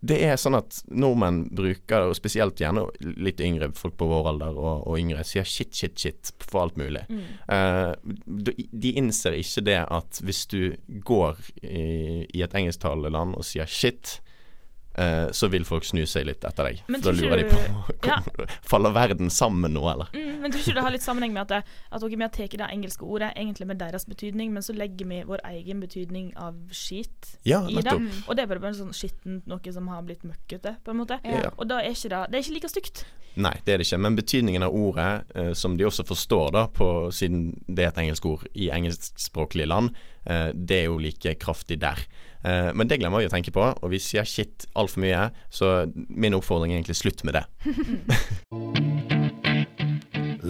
[0.01, 2.87] det er sånn at nordmenn bruker, og spesielt gjerne
[3.21, 6.79] litt yngre folk på vår alder og, og yngre, sier shit, shit, shit for alt
[6.81, 7.03] mulig.
[7.09, 7.21] Mm.
[7.53, 10.73] Eh, de, innser ikke det at hvis du
[11.05, 11.85] går i,
[12.33, 14.17] i et engelsktalende land og sier shit,
[14.97, 16.81] eh, så vil folk snu seg litt etter deg.
[16.91, 18.17] Men da lurer lurer de på ja.
[18.73, 20.09] Faller verden sammen nå, eller?
[20.51, 22.67] Men tror ikke det har litt sammenheng med at, det, at vi har tatt det
[22.67, 27.37] engelske ordet egentlig med deres betydning, men så legger vi vår egen betydning av skit
[27.47, 27.95] Ja, i det.
[28.27, 31.21] Og det er bare bare sånn skittent, noe som har blitt møkkete, på en måte.
[31.23, 31.53] Ja.
[31.55, 33.05] Og da er ikke det Det er ikke like stygt.
[33.39, 34.01] Nei, det er det ikke.
[34.03, 38.01] Men betydningen av ordet, eh, som de også forstår, da, på, siden det er et
[38.03, 42.03] engelsk ord i engelskspråklige land, eh, det er jo like kraftig der.
[42.43, 45.87] Eh, men det glemmer vi å tenke på, og vi sier shit altfor mye, så
[45.95, 47.45] min oppfordring er egentlig slutt med det.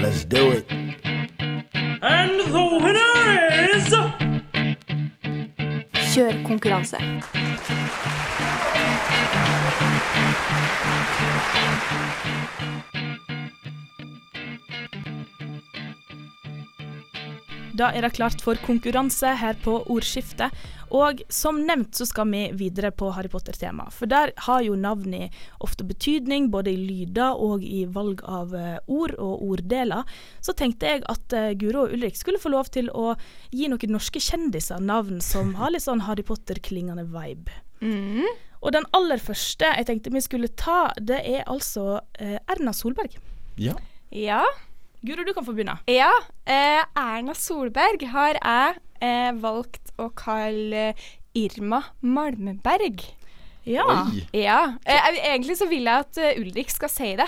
[0.01, 0.65] Let's do it.
[2.01, 3.15] And the winner
[3.75, 3.93] is
[6.13, 6.97] Kjør konkurranse.
[17.77, 20.51] Da er det klart for konkurranse her på Ordskiftet.
[20.91, 23.86] Og som nevnt så skal vi videre på Harry Potter-tema.
[23.95, 25.29] For der har jo navnene
[25.63, 30.03] ofte betydning, både i lyder og i valg av eh, ord og orddeler.
[30.43, 33.13] Så tenkte jeg at eh, Guro og Ulrik skulle få lov til å
[33.55, 37.55] gi noen norske kjendiser navn som har litt sånn Harry Potter-klingende vibe.
[37.79, 38.27] Mm.
[38.62, 43.15] Og den aller første jeg tenkte vi skulle ta, det er altså eh, Erna Solberg.
[43.62, 43.79] Ja.
[44.12, 44.43] Ja.
[45.01, 45.79] Guro, du kan få begynne.
[45.89, 46.11] Ja,
[46.45, 50.91] eh, Erna Solberg har jeg eh, valgt å kalle
[51.33, 53.01] Irma Malmberg.
[53.65, 53.87] Ja.
[53.89, 54.21] Oi.
[54.37, 54.75] Ja.
[54.85, 57.27] Eh, egentlig så vil jeg at eh, Ulrik skal si det.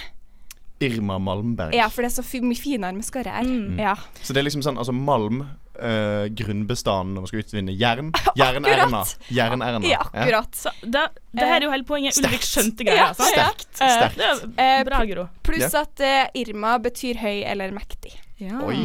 [0.86, 1.73] Irma Malmberg.
[1.73, 3.49] Ja, for det er så mye finere med skarre her.
[3.49, 3.81] Mm.
[3.81, 3.95] Ja.
[4.21, 5.41] Så det er liksom sånn, altså malm,
[5.84, 8.12] eh, grunnbestanden når man skal utvinne jern.
[8.39, 9.04] Jern-Erna.
[9.30, 9.84] Jern-Erna.
[9.88, 10.63] ja, akkurat.
[10.65, 10.74] Ja.
[10.82, 12.19] det, det her er jo hele poenget.
[12.24, 13.12] Ulrik skjønte greia.
[13.12, 13.13] Ja.
[13.17, 13.69] Sterkt.
[13.78, 14.19] Sterkt.
[14.19, 15.28] Det er Eh, bra, Guro.
[15.46, 18.13] Pluss at uh, Irma betyr høy eller mektig.
[18.41, 18.60] Ja.
[18.65, 18.76] Oi,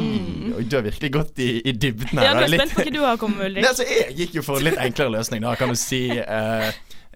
[0.55, 2.37] oi, du har virkelig gått i, i dybden her.
[2.37, 4.61] Du er spent på hva du har kommet med, Nei, altså, jeg gikk jo for
[4.61, 6.05] en litt enklere løsning, da, kan du si.
[6.15, 6.69] Uh,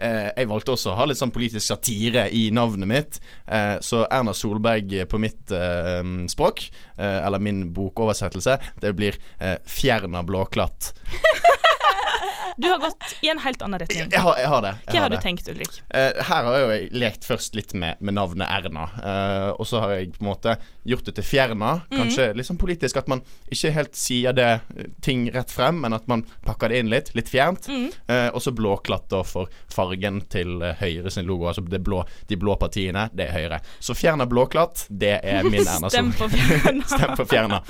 [0.02, 3.20] eh, jeg valgte også å ha litt sånn politisk satire i navnet mitt.
[3.46, 6.00] Eh, så Erna Solberg på mitt eh,
[6.32, 6.64] språk,
[7.02, 10.92] eller min bokoversettelse, det blir eh, 'Fjerna blåklatt'.
[12.56, 14.08] Du har gått i en helt annen retning.
[14.12, 14.72] Jeg har, jeg har det.
[14.84, 15.22] Jeg Hva har du det.
[15.24, 15.78] tenkt, Ulrik?
[15.88, 18.84] Eh, her har jeg jo lekt først litt med, med navnet Erna.
[18.98, 21.72] Uh, og så har jeg på en måte gjort det til Fjerna.
[21.92, 25.94] Kanskje litt sånn politisk at man ikke helt sier det eh, ting rett frem, men
[25.96, 27.12] at man pakker det inn litt.
[27.16, 27.68] Litt fjernt.
[27.70, 31.48] Eh, og så blåklatt da for fargen til eh, Høyre sin logo.
[31.50, 33.60] Altså det blå, de blå partiene, det er Høyre.
[33.80, 36.91] Så Fjerna blåklatt, det er min Erna Stem på Fjerna.
[36.96, 37.62] Stem på Fjerna.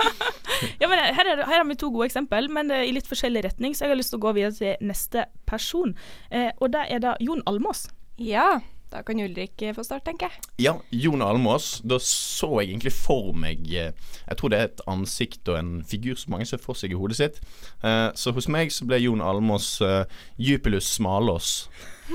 [0.79, 3.41] Ja, men her, er, her har vi to gode eksempel, men eh, i litt forskjellig
[3.43, 5.91] retning, så jeg har lyst til å gå videre til neste person.
[6.31, 7.89] Eh, og det er da Jon Almås.
[8.21, 8.61] Ja,
[8.93, 10.43] da kan Ulrik eh, få starte, tenker jeg.
[10.67, 11.79] Ja, Jon Almås.
[11.83, 13.89] Da så jeg egentlig for meg eh,
[14.27, 16.99] Jeg tror det er et ansikt og en figur som mange ser for seg i
[16.99, 17.41] hodet sitt.
[17.83, 20.03] Eh, Så hos meg så ble Jon Almås uh,
[20.37, 21.65] Jupilus Smalås.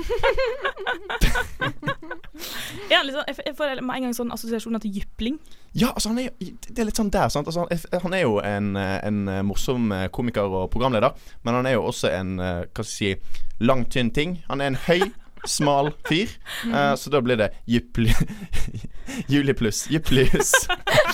[2.89, 5.35] Ja, sånn, jeg, får med en gang sånn assosiasjoner til jypling.
[5.77, 7.49] Ja, altså han er Det er litt sånn der, sant.
[7.51, 11.13] Altså, han, er- jo en, en morsom komiker og programleder,
[11.43, 14.37] men han er jo også en Hva skal jeg si lang, tynn ting.
[14.47, 15.09] Han er en høy,
[15.47, 16.31] smal fyr.
[16.65, 18.13] Uh, så da blir det Jupli...
[19.27, 19.87] Juliplus.
[19.89, 20.51] Juplius.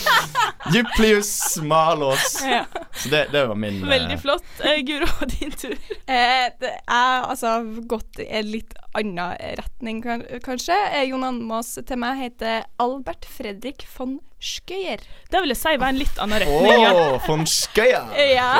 [0.73, 2.43] Juplius Smalås.
[2.43, 2.65] Ja.
[2.95, 4.45] Så det, det var min eh, Veldig flott.
[4.59, 5.07] Uh, Guro,
[5.39, 5.77] din tur.
[6.05, 7.57] Eh, det er altså
[7.87, 10.01] gått i en litt annen retning,
[10.43, 10.77] kanskje.
[10.91, 15.01] Eh, Jon Almaas til meg heter Albert Fredrik von Schøyer.
[15.31, 16.83] Det vil jeg si var en litt annen Å, retning.
[16.83, 17.19] ja.
[17.25, 18.03] von Skøya!
[18.33, 18.51] Ja.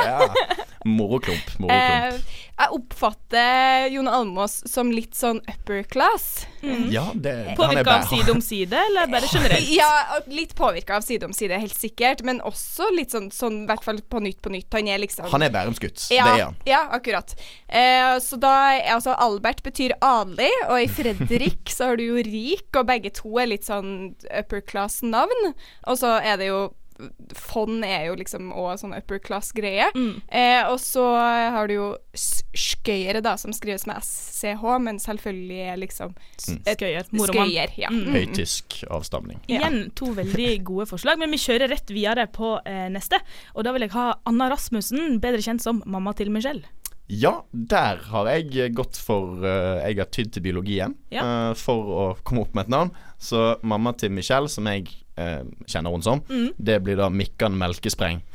[0.86, 1.52] Moroklump.
[1.58, 2.34] Eh, Moroklump.
[2.56, 6.46] Jeg oppfatter Jon Almås som litt sånn upper class.
[6.62, 9.68] Ja, det han er Påvirka bare- av side om side, eller bare generelt?
[9.68, 9.90] Ja,
[10.26, 13.84] litt påvirka av side om side, helt sikkert, men også litt sånn, sånn i hvert
[13.84, 14.72] fall på nytt på nytt.
[14.72, 16.06] Han er liksom Han er Bærumsgutt.
[16.10, 16.56] ja, Det er han.
[16.66, 17.34] Ja, akkurat.
[17.68, 22.16] Eh, så da er altså Albert betyr adelig, og i Fredrik så har du jo
[22.24, 25.52] rik, og begge to er litt sånn upper class navn.
[25.86, 26.72] Og så er det jo
[27.36, 29.88] Fond er jo liksom òg sånn upper class-greie.
[29.96, 30.22] Mm.
[30.28, 31.04] Eh, og så
[31.56, 37.10] har du jo Skøyere, da, som skrives med SCH, men selvfølgelig er liksom et Skøyer.
[37.12, 37.50] Moromann.
[37.50, 37.74] Skøyer.
[37.80, 37.90] Ja.
[37.92, 38.14] Mm.
[38.14, 39.42] Høytysk avstamning.
[39.50, 43.20] Igjen to veldig gode forslag, men vi kjører rett videre på eh, neste.
[43.54, 46.64] Og da vil jeg ha Anna Rasmussen, bedre kjent som mamma til Michelle.
[47.06, 51.22] Ja, der har jeg gått for uh, Jeg har tydd til biologien Ja.
[51.22, 52.90] uh, for å komme opp med et navn.
[53.22, 56.52] Så mamma til Michelle, som jeg eh, kjenner hun som, Mm.
[56.56, 58.22] det blir da Mikkan Melkespreng.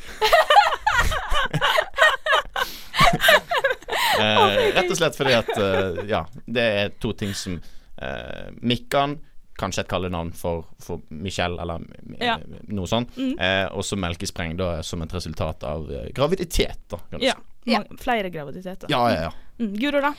[4.22, 7.56] Eh, rett og slett fordi at eh, Ja, det er to ting som
[7.98, 9.16] eh, Mikkan
[9.58, 11.82] Kanskje et kallenavn for, for Michelle, eller
[12.20, 12.36] eh, Ja.
[12.74, 13.12] noe sånt.
[13.18, 13.34] Mm.
[13.40, 16.80] Eh, og så melkespreng da som et resultat av eh, graviditet.
[16.92, 17.36] da Ja.
[17.70, 17.84] Ja.
[18.02, 18.90] Flere graviditeter.
[18.90, 19.32] ja, ja, ja.
[19.60, 19.74] Mm.
[19.78, 20.14] Guro, da?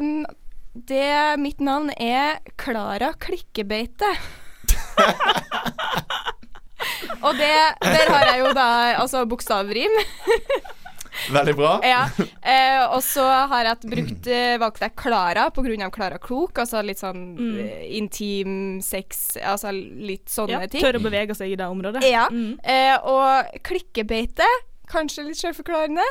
[0.00, 0.24] Um,
[0.74, 4.10] det Mitt navn er Klara Klikkebeite.
[7.22, 8.68] Og det Der har jeg jo da
[9.00, 9.94] altså bokstavrim.
[11.30, 11.76] Veldig bra.
[11.86, 12.00] Ja.
[12.42, 15.86] Eh, og så har jeg brukt eh, valgt jeg Klara pga.
[15.94, 16.58] Klara Klok.
[16.64, 17.58] Altså litt sånn Mm.
[17.62, 20.82] eh, intim sex, altså litt sånne Ja, ting.
[20.82, 22.02] tør å bevege seg i det området?
[22.10, 22.26] Ja.
[22.30, 22.58] Mm.
[22.62, 24.44] Eh, og klikkebeite,
[24.90, 26.04] kanskje litt selvforklarende.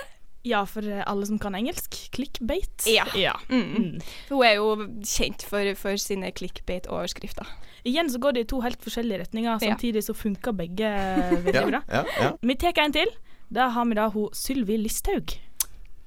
[0.43, 1.95] Ja, for alle som kan engelsk.
[2.11, 2.83] Clickbait.
[2.91, 3.05] Ja.
[3.15, 3.33] ja.
[3.49, 3.61] Mm.
[3.77, 4.01] Mm.
[4.29, 4.73] Hun er jo
[5.07, 7.47] kjent for, for sine clickbait-overskrifter.
[7.87, 10.89] Igjen så går det i to helt forskjellige retninger, samtidig så funker begge
[11.47, 11.81] veldig Ja, bra.
[11.91, 12.29] ja, ja.
[12.41, 13.11] Vi tar en til.
[13.53, 15.35] Da har vi da hun Sylvi Listhaug.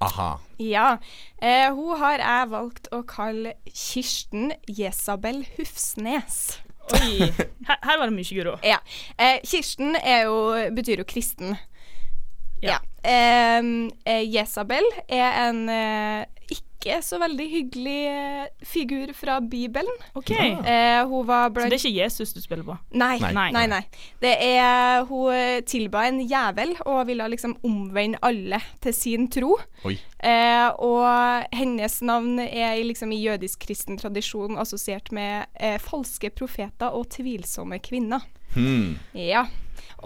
[0.05, 0.35] Aha.
[0.61, 0.99] Ja.
[1.40, 6.59] Eh, hun har jeg valgt å kalle Kirsten Jesabel Hufsnes.
[6.96, 7.31] Oi.
[7.66, 8.57] Her, her var det mye, Guro.
[8.66, 8.77] Ja.
[9.18, 10.37] Eh, Kirsten er jo,
[10.77, 11.57] betyr jo kristen.
[12.62, 12.79] Ja.
[13.05, 13.59] ja.
[14.07, 16.25] eh, Jesabel er en eh,
[16.87, 19.90] ikke så veldig hyggelig eh, figur fra Bibelen.
[20.14, 20.31] OK.
[20.31, 22.77] Eh, hun var Så det er ikke Jesus du spiller på?
[22.95, 23.49] Nei, Nei.
[23.53, 23.81] nei, nei.
[24.23, 29.57] Det er Hun eh, tilba en jævel og ville liksom omvende alle til sin tro.
[29.85, 29.97] Oi.
[30.23, 36.95] Eh, og hennes navn er i, liksom, i jødisk-kristen tradisjon assosiert med eh, falske profeter
[36.95, 38.23] og tvilsomme kvinner.
[38.54, 38.98] Hmm.
[39.14, 39.46] Ja.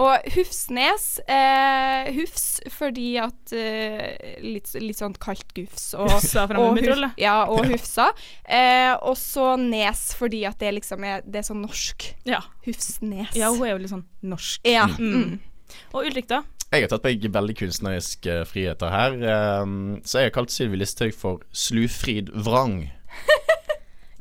[0.00, 5.90] Og Hufsnes eh, Hufs fordi at eh, litt, litt sånn kaldt gufs.
[5.98, 7.10] Og, Hufsa fra og Mummitrollet.
[7.12, 8.06] Huf- Ja, og Hufsa.
[8.46, 12.08] Eh, og så Nes fordi at det liksom er, det er sånn norsk.
[12.24, 12.40] Ja.
[12.64, 13.34] Hufsnes.
[13.36, 14.62] ja, hun er jo litt sånn norsk.
[14.64, 14.86] Ja.
[14.96, 15.12] Mm.
[15.20, 15.36] Mm.
[15.92, 16.42] Og Ulrik, da?
[16.70, 21.12] Jeg har tatt meg veldig kunstneriske friheter her, ehm, så jeg har kalt Sylvi Listhaug
[21.18, 22.84] for Slufrid Vrang.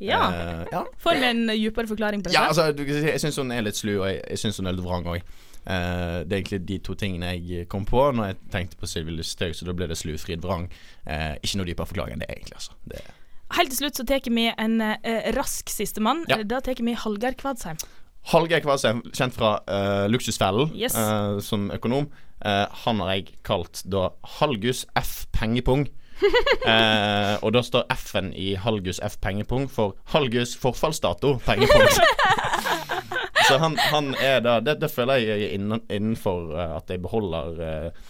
[0.04, 0.22] Ja.
[0.32, 0.84] Uh, ja.
[1.04, 2.36] Får vi en dypere forklaring på det?
[2.38, 4.78] Ja, altså, du jeg syns hun er litt slu, og jeg, jeg syns hun er
[4.78, 5.38] litt vrang òg.
[5.70, 9.54] det er egentlig de to tingene jeg kom på når jeg tenkte på Sylvi Lysthaug,
[9.54, 10.70] så da ble det Slufrid Vrang.
[11.04, 12.56] Uh, ikke noe dypere forklaring enn det, egentlig.
[12.58, 12.78] Altså.
[12.90, 13.04] Det,
[13.58, 14.96] Helt til slutt så tar vi en uh,
[15.36, 16.24] rask sistemann.
[16.30, 16.40] Ja.
[16.48, 17.78] Da tar vi Hallgeir Kvadsheim.
[18.30, 20.96] Hallgeir Kvadsheim, kjent fra eh, Luksusfellen Yes.
[20.98, 22.10] eh, som økonom.
[22.46, 25.88] Eh, han har jeg kalt da Hallgus F Pengepung.
[26.74, 31.88] eh, og da står F-en i Halgus F Pengepung for Halgus forfallsdato Pengepung.
[33.50, 37.62] Så han, han er da Det, det føler jeg innen, innenfor eh, at jeg beholder
[37.66, 38.02] eh,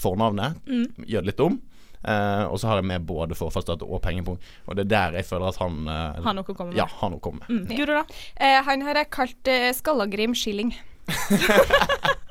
[0.00, 1.06] fornavnet, fornavnet.
[1.06, 1.58] Gjør det litt om.
[2.06, 4.38] Eh, og så har jeg med både forfallsdato og pengepung.
[4.66, 6.78] Og det er der jeg føler at han eh, Har noe å komme med.
[6.78, 7.66] Ja, har noe å komme med.
[7.66, 7.72] Mm.
[7.76, 8.04] Guru, da?
[8.38, 10.74] Eh, han har jeg kalt eh, Skallagrim Skilling.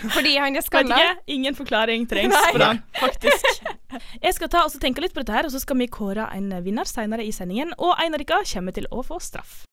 [0.00, 0.98] Fordi han er skalla.
[1.26, 2.52] ingen forklaring trengs Nei.
[2.52, 3.62] for han, faktisk.
[4.22, 6.52] Jeg skal ta og tenke litt på dette her, og så skal vi kåre en
[6.64, 7.74] vinner senere i sendingen.
[7.78, 9.64] Og en av dere kommer til å få straff.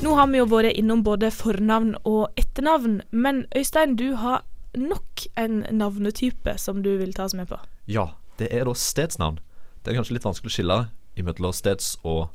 [0.00, 4.46] Nå har vi jo vært innom både fornavn og etternavn, men Øystein, du har
[4.78, 7.58] nok en navnetype som du vil ta oss med på.
[7.90, 8.06] Ja,
[8.40, 9.40] det er da stedsnavn.
[9.84, 10.78] Det er kanskje litt vanskelig å skille
[11.18, 12.28] imellom steds- og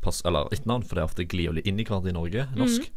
[0.00, 2.88] pass, eller etternavn, for det er ofte glir inn i hverandre i Norge, norsk.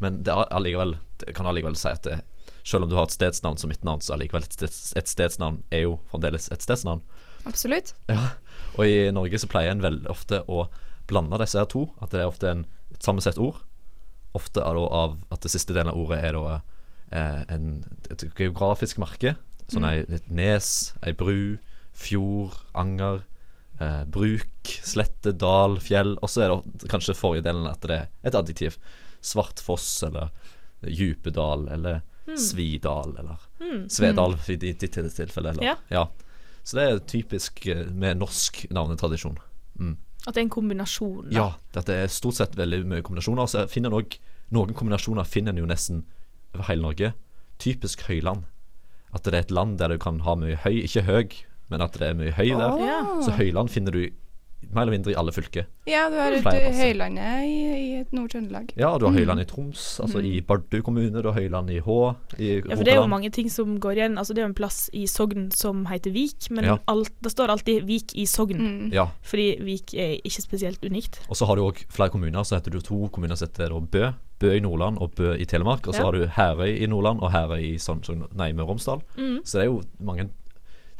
[0.00, 2.20] Men det, allikevel, det kan allikevel si at det,
[2.64, 5.86] selv om du har et stedsnavn som etternavn, så allikevel et, steds, et stedsnavn er
[5.86, 7.02] jo fremdeles et stedsnavn.
[7.48, 7.94] Absolutt.
[8.12, 8.34] Ja,
[8.76, 10.66] og i Norge så pleier en veldig ofte å
[11.10, 11.86] blande disse her to.
[12.04, 13.62] At det er ofte en, et sammensett ord.
[14.36, 16.58] Ofte er det av at det siste delen av ordet er da
[17.16, 17.70] eh, en,
[18.12, 19.34] et geografisk merke.
[19.70, 20.68] Sånn ei, et nes,
[21.06, 21.58] ei bru,
[21.96, 23.24] fjord, anger,
[23.80, 26.16] eh, bruk, slette, dal, fjell.
[26.22, 28.76] Og så er det kanskje forrige delen at det er et adjektiv.
[29.20, 30.30] Svart foss eller
[30.86, 32.00] Djupedal eller
[32.38, 33.40] Svidal eller
[33.90, 35.50] Svedal i ditt tilfelle.
[35.50, 35.76] Eller, Ja.
[35.88, 36.06] ja.
[36.62, 39.38] Så det er typisk eh, med norsk navnetradisjon.
[39.80, 39.96] Mm.
[40.26, 41.30] At det er en kombinasjon.
[41.30, 41.34] da.
[41.34, 43.48] Ja, dette er stort sett veldig mye kombinasjoner.
[43.48, 44.18] Så finner nok,
[44.52, 46.02] noen kombinasjoner finner en jo nesten
[46.54, 47.12] over hele Norge.
[47.58, 48.44] Typisk høyland.
[49.16, 51.24] At det er et land der du kan ha mye høy, ikke høy,
[51.70, 52.72] men at det er mye høy der.
[52.74, 53.20] Oh.
[53.22, 54.08] Så høyland finner du
[54.70, 55.64] mer eller mindre i alle fylker.
[55.88, 56.34] Ja, du har.
[56.76, 58.68] Høylandet i, i Nord-Trøndelag.
[58.78, 61.22] Ja, du har høyland i Troms, altså i Bardu kommune.
[61.24, 61.96] Du har høyland i Hå,
[62.38, 64.18] i Ja, for det er jo mange ting som går igjen.
[64.20, 66.76] Altså Det er jo en plass i Sogn som heter Vik, men Ja.
[66.86, 68.60] alt, det står alltid Vik i Sogn.
[68.60, 68.92] Mm.
[68.94, 71.18] Ja, Fordi Vik er ikke spesielt unikt.
[71.28, 72.44] Og så har du òg flere kommuner.
[72.44, 74.12] Så heter du to kommuner som heter Bø.
[74.40, 75.88] Bø i Nordland og Bø i Telemark.
[75.88, 76.04] Og så Ja.
[76.04, 79.02] har du Herøy i Nordland og Herøy i Sogn- nei, Møre og Romsdal.
[79.18, 79.40] Mm.
[79.44, 80.30] Så det er jo mange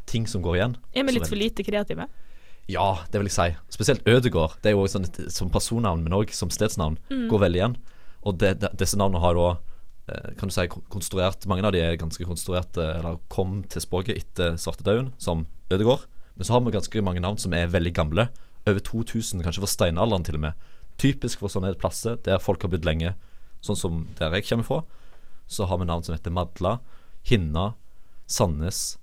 [0.06, 0.76] ting som går igjen.
[0.94, 2.06] Er vi litt for lite kreative?
[2.70, 3.48] Ja, det vil jeg si.
[3.74, 4.60] Spesielt Ødegård.
[4.62, 6.98] Det er jo sånn som personnavn, men òg som stedsnavn.
[7.10, 7.26] Mm.
[7.32, 7.76] Går veldig igjen.
[8.28, 9.48] Og det, det, disse navnene har da
[10.12, 14.22] eh, kan du si konstruert Mange av de er ganske konstruerte, eller kom til språket
[14.22, 16.06] etter svartedauden, som Ødegård.
[16.36, 18.28] Men så har vi ganske mange navn som er veldig gamle.
[18.68, 20.70] Over 2000, kanskje fra steinalderen til og med.
[21.00, 23.14] Typisk for sånne plasser der folk har bodd lenge,
[23.64, 24.80] sånn som der jeg kommer fra.
[25.50, 26.78] Så har vi navn som heter Madla,
[27.26, 27.72] Hinna,
[28.30, 28.99] Sandnes.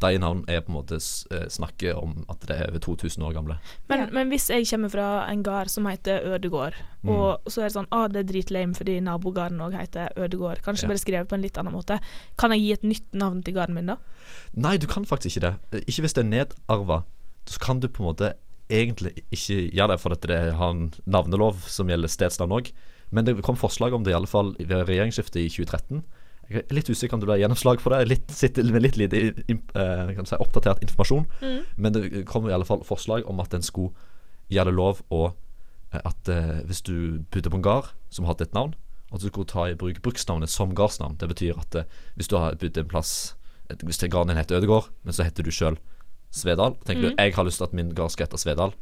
[0.00, 0.96] De navn er på en måte
[1.32, 3.56] eh, snakker om at det er over 2000 år gamle.
[3.88, 4.06] Men, Ja.
[4.12, 6.74] men hvis jeg kommer fra en gard som heter Ødegård,
[7.06, 7.10] Mm.
[7.14, 10.82] og så er det sånn ah, det er dritlame fordi nabogarden òg heter Ødegård, kanskje
[10.82, 10.88] Ja.
[10.88, 12.00] bare skrevet på en litt annen måte,
[12.36, 13.96] kan jeg gi et nytt navn til garden min da?
[14.56, 15.86] Nei, du kan faktisk ikke det.
[15.86, 17.04] Ikke hvis det er nedarva.
[17.46, 18.34] Så kan du på en måte
[18.68, 22.72] egentlig ikke gjøre det, for at det har en navnelov som gjelder stedsnavn òg.
[23.12, 26.02] Men det kom forslag om det i alle fall ved regjeringsskiftet i 2013.
[26.48, 28.08] Jeg er litt usikker om det blir gjennomslag for det.
[28.08, 31.26] Litt, sitter med litt lite eh, si, oppdatert informasjon.
[31.76, 33.90] Men det kom i alle fall forslag om at en skulle
[34.52, 35.24] gjøre det lov å
[35.92, 38.74] eh, At eh, hvis du bodde på en gard som hadde et navn,
[39.12, 41.16] at du skulle ta i bruk bruksnavnet som gardsnavn.
[41.18, 43.34] Det betyr at eh, hvis du har bodd en plass
[43.70, 45.76] et- Hvis garden din heter Ødegård, men så heter du sjøl
[46.30, 48.72] Svedal Tenker du jeg har lyst til at min gard skal hete Svedal,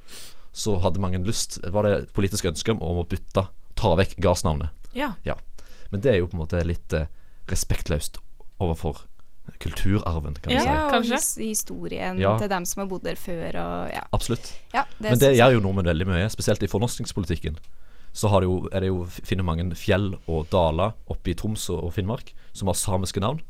[0.53, 4.69] så hadde mange lyst Var det politisk ønske om å bytte, ta vekk gardsnavnet.
[5.25, 5.37] Ja.
[5.91, 7.07] Men det er jo på en måte litt eh,
[7.51, 8.19] respektløst
[8.63, 9.03] overfor
[9.61, 10.61] kulturarven, kan vi Ja.
[10.61, 10.67] si.
[10.69, 12.39] Ja, og his historien Ja.
[12.39, 14.01] til dem som har bodd der før, og ja.
[14.13, 14.53] Absolutt.
[14.73, 17.57] ja det Men det gjør jo nordmenn veldig mye, spesielt i fornorskningspolitikken.
[18.15, 21.69] Så har det jo, er det jo, finner mange fjell og daler oppe i Troms
[21.71, 23.41] og Finnmark som har samiske navn.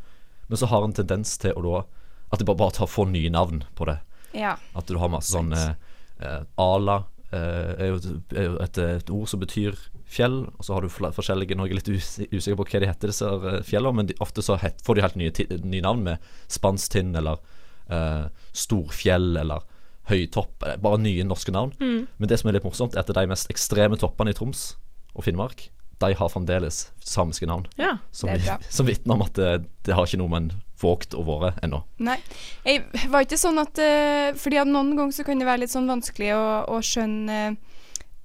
[0.49, 1.85] Men så har en tendens til å da
[2.33, 4.01] At det bare, bare tar, får nye navn på det.
[4.35, 4.57] Ja.
[4.75, 7.39] At du har masse sånn eh, Ala eh,
[7.79, 9.77] er, jo, er et, et ord som betyr
[10.15, 12.91] fjell, og så har du forskjellige Nå er jeg litt us usikker på hva de
[12.91, 16.05] heter, disse eh, fjellene, men de, ofte så het, får de helt nye, nye navn
[16.07, 17.43] med Spanstind eller
[17.91, 19.67] eh, Storfjell eller
[20.11, 20.63] Høytopp.
[20.69, 21.75] eh, Bare nye norske navn.
[21.81, 22.07] Mm.
[22.19, 24.75] Men det som er litt morsomt, er at de mest ekstreme toppene i Troms
[25.15, 25.69] og Finnmark,
[26.03, 27.67] de har fremdeles samiske navn.
[27.81, 27.97] Ja.
[28.13, 28.31] Som,
[28.77, 29.53] som vitner om at det,
[29.87, 31.81] det har ikke noe med en våget å være ennå.
[32.05, 32.19] Nei.
[32.67, 35.73] Jeg var ikke sånn at uh, Fordi at noen ganger så kan det være litt
[35.73, 36.45] sånn vanskelig å,
[36.75, 37.39] å skjønne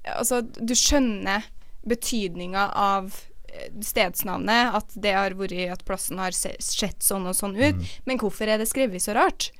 [0.09, 1.45] Altså, du skjønner
[1.87, 3.13] betydninga av
[3.49, 7.75] eh, stedsnavnet, at det har vært at plassen har sett sånn og sånn ut,
[8.05, 9.51] men hvorfor er det skrevet så rart?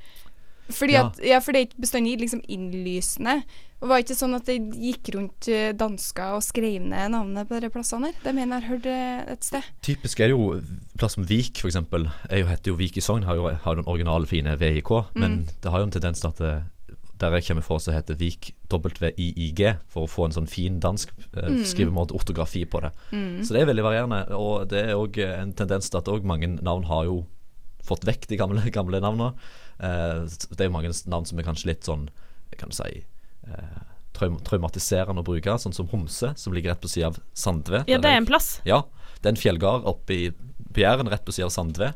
[0.69, 1.07] Fordi Ja.
[1.07, 3.43] at, ja, for det er ikke bestandig liksom innlysende.
[3.81, 7.59] Og var ikke sånn at det gikk rundt eh, dansker og skrev ned navnet på
[7.63, 8.11] de plassene?
[8.21, 9.63] Det mener jeg har hørt eh, et sted.
[9.81, 10.61] Typisk er det jo
[10.99, 11.63] plass som Vik.
[11.63, 15.47] Er jo, heter jo Vik i Sogn, har jo, har den originale fine VIK, men
[15.63, 16.41] det har jo en tendens til at
[17.21, 19.61] der jeg kommer fra, så heter Vik WIIG,
[19.91, 22.93] for å få en sånn fin dansk eh, skrivemåte, ortografi på det.
[23.45, 26.51] Så det er veldig varierende, og det er òg en tendens til at òg mange
[26.59, 27.21] navn har jo
[27.85, 29.33] fått vekk de gamle, gamle navnene.
[29.79, 32.09] Eh, det er jo mange navn som er kanskje litt sånn,
[32.59, 33.81] kan du si eh,
[34.17, 37.83] traum traumatiserende å bruke, sånn som Homse, som ligger rett på sida av Sandve.
[37.87, 38.57] ja, det er en plass.
[38.67, 38.83] ja,
[39.19, 40.23] det er en fjellgard oppe i
[40.69, 41.93] Bjæren, rett på siden av Sandve.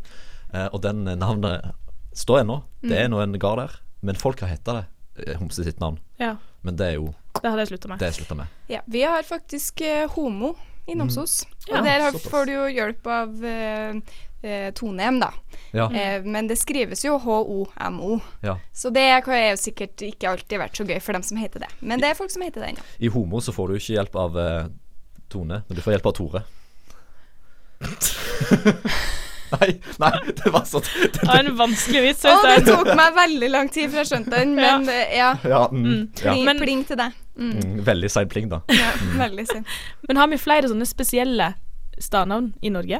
[0.54, 1.74] Eh, og den eh, navnet
[2.18, 2.62] står ennå.
[2.84, 3.78] Det er nå en gard der.
[4.04, 4.93] Men folk har hetta det, eh,
[5.40, 6.00] Homse sitt navn.
[6.18, 6.36] Ja.
[6.66, 8.00] Men det er jo Det hadde jeg slutta med.
[8.00, 8.48] det jeg slutta med.
[8.72, 10.54] Ja, vi har faktisk eh, Homo
[10.88, 11.44] i Namsos.
[11.68, 13.96] Ja, og der har, får du jo hjelp av eh,
[14.44, 15.32] eh, Tonem, da.
[15.74, 18.20] Ja, Eh, men det skrives jo H-O-M-O.
[18.42, 18.58] ja.
[18.74, 21.70] Så det er jo sikkert ikke alltid vært så gøy for dem som heter det.
[21.82, 22.84] Men det er folk som heter det ennå.
[23.00, 24.68] I Homo så får du ikke hjelp av eh,
[25.30, 26.44] Tone, men du får hjelp av Tore.
[29.54, 29.70] nei,
[30.02, 30.86] nei, det var sånn
[31.16, 32.26] Det var en vanskelig vits.
[32.30, 35.32] Å, det tok meg veldig lang tid før jeg skjønte den, men eh, ja.
[35.48, 36.34] Ja, mm, ja.
[36.34, 37.20] Pling, pling til deg.
[37.38, 37.54] Mm.
[37.60, 38.62] Mm, veldig sein pling, da.
[38.74, 38.92] Ja,
[39.24, 39.72] veldig synd.
[40.10, 41.52] Men har vi flere sånne spesielle
[42.02, 43.00] stadnavn i Norge?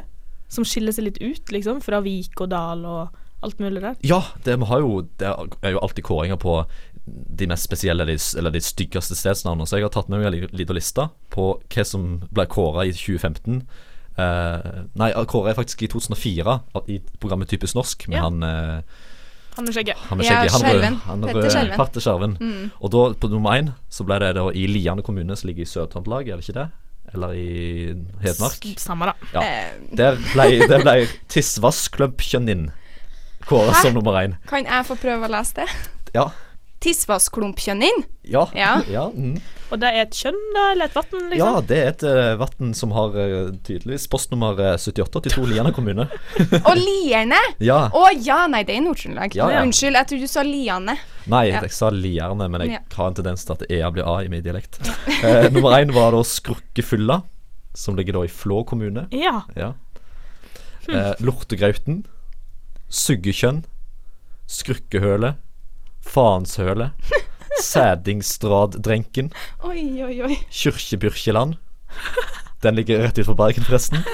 [0.54, 1.80] Som skiller seg litt ut, liksom?
[1.82, 3.94] Fra Vik og Dal og alt mulig der?
[4.06, 6.58] Ja, det, vi har jo, det er jo alltid kåringer på
[7.04, 9.66] de mest spesielle de, eller de styggeste stedsnavnene.
[9.68, 12.86] Så jeg har tatt med meg en li- liten liste på hva som ble kåra
[12.88, 13.58] i 2015.
[14.16, 18.22] Eh, nei, Kåre er faktisk i 2004 i programmet Typisk norsk med Ja.
[18.28, 18.82] han uh,
[19.56, 19.96] Han med skjegget.
[20.08, 20.52] Han med Ja, skjegget.
[20.54, 21.76] Petter Skjelven.
[21.78, 22.36] Petter Skjerven.
[22.40, 22.70] Mm.
[22.80, 25.70] Og da, på nummer én, så ble det da i Liane kommune, som ligger i
[25.70, 26.68] Sør-Trøndelag, er det ikke det?
[27.14, 27.94] Eller i
[28.24, 28.64] Hedmark?
[28.74, 29.14] S- Samme, da.
[29.34, 29.42] Ja.
[29.42, 30.94] Eh, Der ble, der ble
[31.30, 32.70] Tissvassklumpkjønnin
[33.46, 33.82] kåra Hæ?
[33.82, 34.34] som nummer én.
[34.48, 35.68] kan jeg få prøve å lese det?
[36.14, 36.28] Ja.
[36.80, 38.04] Tissvassklumpkjønnin?
[38.24, 38.46] Ja.
[38.54, 38.80] Ja.
[38.90, 39.38] ja, mm.
[39.74, 40.64] Og det er et kjønn, da?
[40.70, 41.64] Eller et vann, ja, liksom?
[41.66, 46.06] det er et uh, vann som har uh, tydeligvis postnummer uh, 7882 Lierne kommune.
[46.68, 47.40] Og Lierne!
[47.64, 47.80] Ja.
[47.90, 49.34] Å ja, nei, det er i Nord-Trøndelag.
[49.34, 49.64] Ja, ja.
[49.66, 50.94] Unnskyld, jeg trodde du sa Liane.
[51.26, 51.64] Nei, Ja.
[51.66, 52.82] jeg sa Lierne, men jeg Ja.
[53.00, 54.78] har en tendens til at EA blir A i min dialekt.
[54.84, 57.22] uh, nummer én var da Skrukkefylla,
[57.74, 59.08] som ligger da i Flå kommune.
[59.10, 59.40] Ja.
[59.58, 59.72] Ja.
[60.86, 62.04] Eh, Lortegrauten.
[62.92, 63.64] Suggekjønn.
[64.46, 65.34] Skrukkehøle.
[66.04, 66.92] Faenshøle.
[67.64, 69.32] Sædingstraddrenken.
[69.64, 70.38] Oi, oi, oi.
[70.50, 71.56] Kyrkjebyrkjeland.
[72.64, 74.04] Den ligger rett utenfor Bergen, forresten.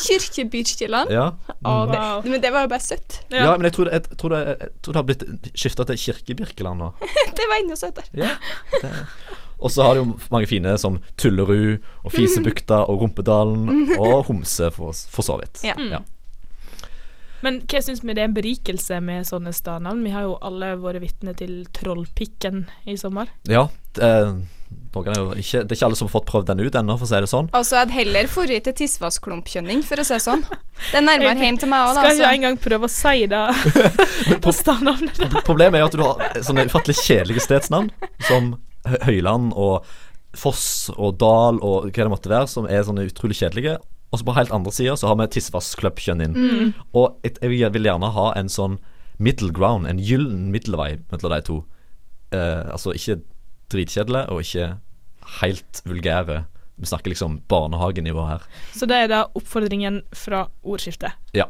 [0.00, 1.10] Kirkebyrkjeland?
[1.10, 1.30] Ja.
[1.46, 2.22] Det, Wow.
[2.24, 3.20] men det var jo bare søtt.
[3.30, 5.24] ja, men jeg tror det, jeg tror det, jeg tror det har blitt
[5.54, 6.92] skifta til Kirkebirkeland nå.
[7.36, 8.04] Det var enda søtere.
[8.14, 8.30] Ja,
[8.82, 8.92] det.
[9.60, 14.70] Og så har du jo mange fine som Tullerud og Fisebukta og Rumpedalen og Homse,
[14.72, 15.60] for, for så vidt.
[15.66, 15.74] Ja.
[15.76, 15.98] Ja.
[17.44, 20.02] Men hva syns vi det er en berikelse med sånne stadnavn?
[20.04, 23.30] Vi har jo alle vært vitne til Trollpikken i sommer.
[23.48, 26.76] Ja, det, er jo ikke, det er ikke alle som har fått prøvd den ut
[26.80, 27.48] ennå, for å si det sånn.
[27.56, 30.44] Altså, jeg hadde heller dratt til Tissvassklumpkjønning, for å si det sånn.
[30.90, 32.02] Det er nærmere hjem til meg òg, da.
[32.04, 32.34] Skal ikke Altså.
[32.36, 35.22] engang prøve å si det på stadnavnet.
[35.48, 37.90] Problemet er jo at du har sånne ufattelig kjedelige stedsnavn,
[38.28, 38.54] som
[39.06, 39.88] Høyland og
[40.38, 43.78] Foss og Dal og hva det måtte være, som er sånne utrolig kjedelige.
[44.10, 46.34] Og så på helt andre sida så har vi Tissvassklumpkjønnin.
[46.34, 46.72] Mm.
[46.98, 48.78] Og et, jeg vil gjerne ha en sånn
[49.20, 51.58] middle ground, en gyllen middelvei mellom de to.
[52.34, 53.20] Eh, altså ikke
[53.70, 54.72] dritkjedelig, og ikke
[55.40, 56.44] helt vulgære.
[56.80, 58.46] Vi snakker liksom barnehagenivå her.
[58.74, 61.12] Så det er da oppfordringen fra ordskiftet.
[61.36, 61.46] Ja.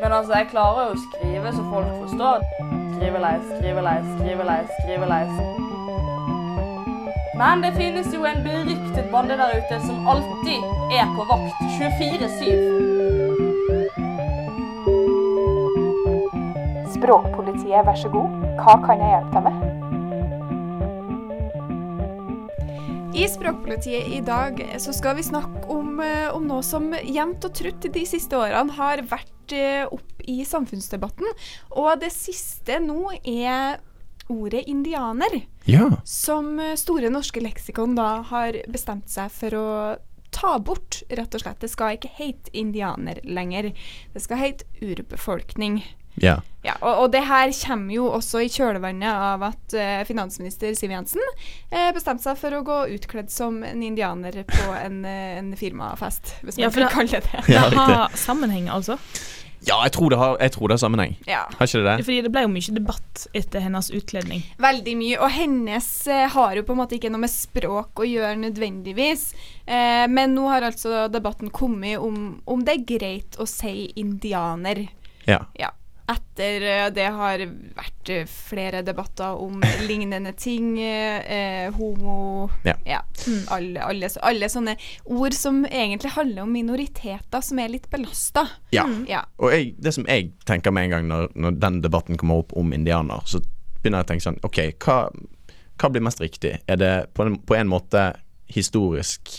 [0.00, 2.48] Men altså, jeg klarer jo å skrive så folk forstår.
[2.94, 3.98] skrive leis, skrivelei,
[4.78, 5.63] skrivelei.
[7.34, 10.62] Men det finnes jo en beryktet bande der ute som alltid
[10.94, 12.94] er på vakt 24-7.
[16.94, 18.28] Språkpolitiet, vær så god.
[18.60, 19.56] Hva kan jeg hjelpe deg med?
[23.14, 27.54] I Språkpolitiet i dag så skal vi snakke om, eh, om noe som jevnt og
[27.54, 31.26] trutt de siste årene har vært eh, opp i samfunnsdebatten.
[31.82, 33.82] Og det siste nå er
[34.32, 35.40] ordet indianer.
[35.64, 35.90] Ja.
[36.04, 39.68] Som eh, Store norske leksikon da har bestemt seg for å
[40.34, 41.60] ta bort, rett og slett.
[41.62, 43.70] Det skal ikke hete indianer lenger.
[44.14, 45.82] Det skal hete urbefolkning.
[46.14, 46.40] Ja.
[46.62, 50.94] Ja, og, og det her kommer jo også i kjølvannet av at uh, finansminister Siv
[50.94, 51.20] Jensen
[51.74, 56.36] uh, bestemte seg for å gå utkledd som en indianer på en, uh, en firmafest,
[56.42, 57.42] hvis man Ja, kan kalle det det.
[57.52, 58.96] Ja, Det har sammenheng, altså.
[59.64, 61.14] Ja, jeg tror det har, jeg tror det har sammenheng.
[61.28, 61.44] Ja.
[61.58, 62.06] Har ikke det det?
[62.08, 64.42] Fordi det ble jo mye debatt etter hennes utkledning.
[64.62, 65.20] Veldig mye.
[65.20, 69.30] Og hennes eh, har jo på en måte ikke noe med språk å gjøre nødvendigvis.
[69.64, 74.86] Eh, men nå har altså debatten kommet om om det er greit å si indianer.
[75.28, 75.44] Ja.
[75.58, 75.72] Ja.
[76.10, 77.40] Etter eh, det har
[77.78, 80.74] vært eh, flere debatter om lignende ting.
[80.82, 82.74] eh, eh, homo Ja.
[83.48, 88.44] Alle, alle, alle sånne ord som egentlig handler om minoriteter som er litt belasta.
[88.74, 88.84] Ja.
[89.08, 89.22] Ja.
[89.40, 92.52] Og jeg, det som jeg tenker med en gang når, når den debatten kommer opp
[92.52, 93.40] om indianer, så
[93.80, 94.98] begynner jeg å tenke sånn OK, hva,
[95.80, 96.58] hva blir mest riktig?
[96.68, 98.10] Er det på en, på en måte
[98.52, 99.32] historisk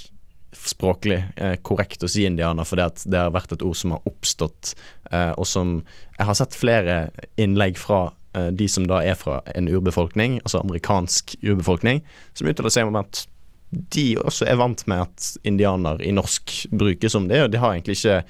[0.55, 4.75] språklig eh, korrekt å si indianer at det har vært et ord som har oppstått,
[5.11, 5.81] eh, og som
[6.17, 6.95] Jeg har sett flere
[7.35, 12.03] innlegg fra eh, de som da er fra en urbefolkning, altså amerikansk urbefolkning,
[12.33, 13.25] som uttaler seg om at
[13.71, 17.73] de også er vant med at indianer i norsk brukes som det, og de har
[17.73, 18.21] egentlig ikke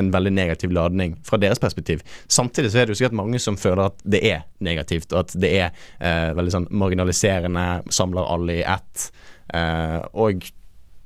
[0.00, 2.02] en veldig negativ ladning fra deres perspektiv.
[2.26, 5.36] Samtidig så er det jo sikkert mange som føler at det er negativt, og at
[5.40, 5.68] det er
[6.00, 9.08] eh, veldig sånn marginaliserende, samler alle i ett,
[9.54, 10.48] eh, og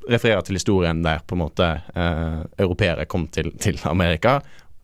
[0.08, 4.38] refererer til historien der på en måte eh, europeere kom til, til Amerika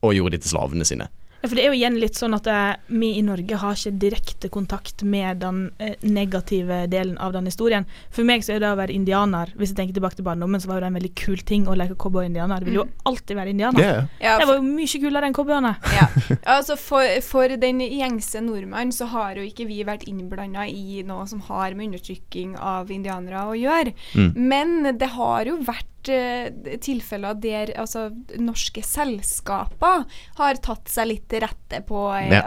[0.05, 1.09] og gjorde de til slavene sine.
[1.45, 3.99] Ja, for det er jo igjen litt sånn at eh, vi i Norge har ikke
[4.01, 7.85] direkte kontakt med den eh, negative delen av den historien.
[8.09, 10.73] For meg så er det å være indianer, hvis jeg tenker tilbake til barndommen, så
[10.73, 12.65] var det en veldig kul ting å leke cowboy-indianer.
[12.65, 13.85] Det vil jo alltid være indianer.
[13.85, 13.93] Ja,
[14.25, 15.75] Ja, Det var jo mye kulere enn cowboyene.
[15.99, 16.09] Ja.
[16.55, 21.29] Altså for, for den gjengse nordmann så har jo ikke vi vært innblanda i noe
[21.29, 23.93] som har med undertrykking av indianere å gjøre.
[24.17, 24.31] Mm.
[24.49, 28.09] Men det har jo vært eh, tilfeller der altså,
[28.41, 30.05] norske selskaper
[30.39, 32.43] har tatt seg litt til rette på eh, Ja.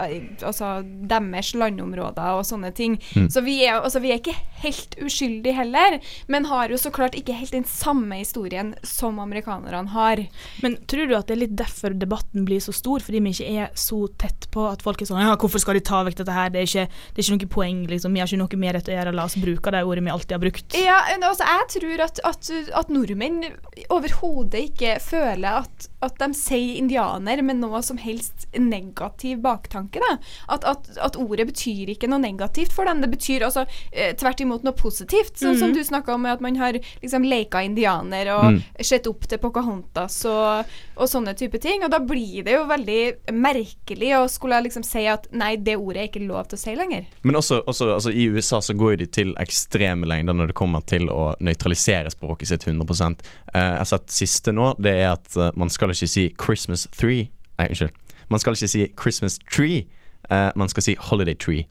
[0.48, 2.98] altså, deres landområder og sånne ting.
[3.16, 3.30] Mm.
[3.34, 7.16] Så vi er, altså, vi er ikke helt uskyldige heller, men har jo så klart
[7.18, 10.24] ikke helt den samme historien som amerikanerne har.
[10.64, 13.52] Men tror du at det er litt derfor debatten blir så stor, fordi vi ikke
[13.66, 16.36] er så tett på at folk er sånn Ja, hvorfor skal de ta vekk dette
[16.36, 16.52] her?
[16.54, 18.14] Det er ikke, det er ikke noe poeng, liksom.
[18.16, 19.16] Vi har ikke noe mer rett å gjøre.
[19.18, 20.78] La oss bruke det ordet vi alltid har brukt.
[20.78, 22.52] Ja, altså jeg tror at, at,
[22.82, 23.47] at nordmenn
[23.94, 30.02] overhodet ikke føler at, at de sier indianer med noe som helst negativ baktanke.
[30.04, 30.18] Da.
[30.54, 33.02] At, at, at ordet betyr ikke noe negativt for dem.
[33.04, 35.36] Det betyr altså eh, tvert imot noe positivt.
[35.40, 35.78] Sånn som Mhm.
[35.78, 38.62] du snakka om, at man har liksom leka indianer og Mm.
[38.82, 40.66] sett opp til Pocahontas og,
[40.98, 41.84] og sånne type ting.
[41.86, 46.04] Og da blir det jo veldig merkelig å skulle liksom si at nei, det ordet
[46.04, 47.08] er ikke lov til å si lenger.
[47.28, 50.86] Men også, også altså, i USA så går de til ekstreme lengder når det kommer
[50.90, 53.14] til å nøytralisere språket sitt 100 eh,
[53.54, 57.30] Jeg har sett siste nå, det er at uh, man skal ikke si 'Christmas three'.
[57.58, 57.96] Nei, unnskyld.
[58.30, 59.86] Man skal ikke si 'Christmas tree'.
[60.32, 61.66] Uh, man skal si 'holiday tree'.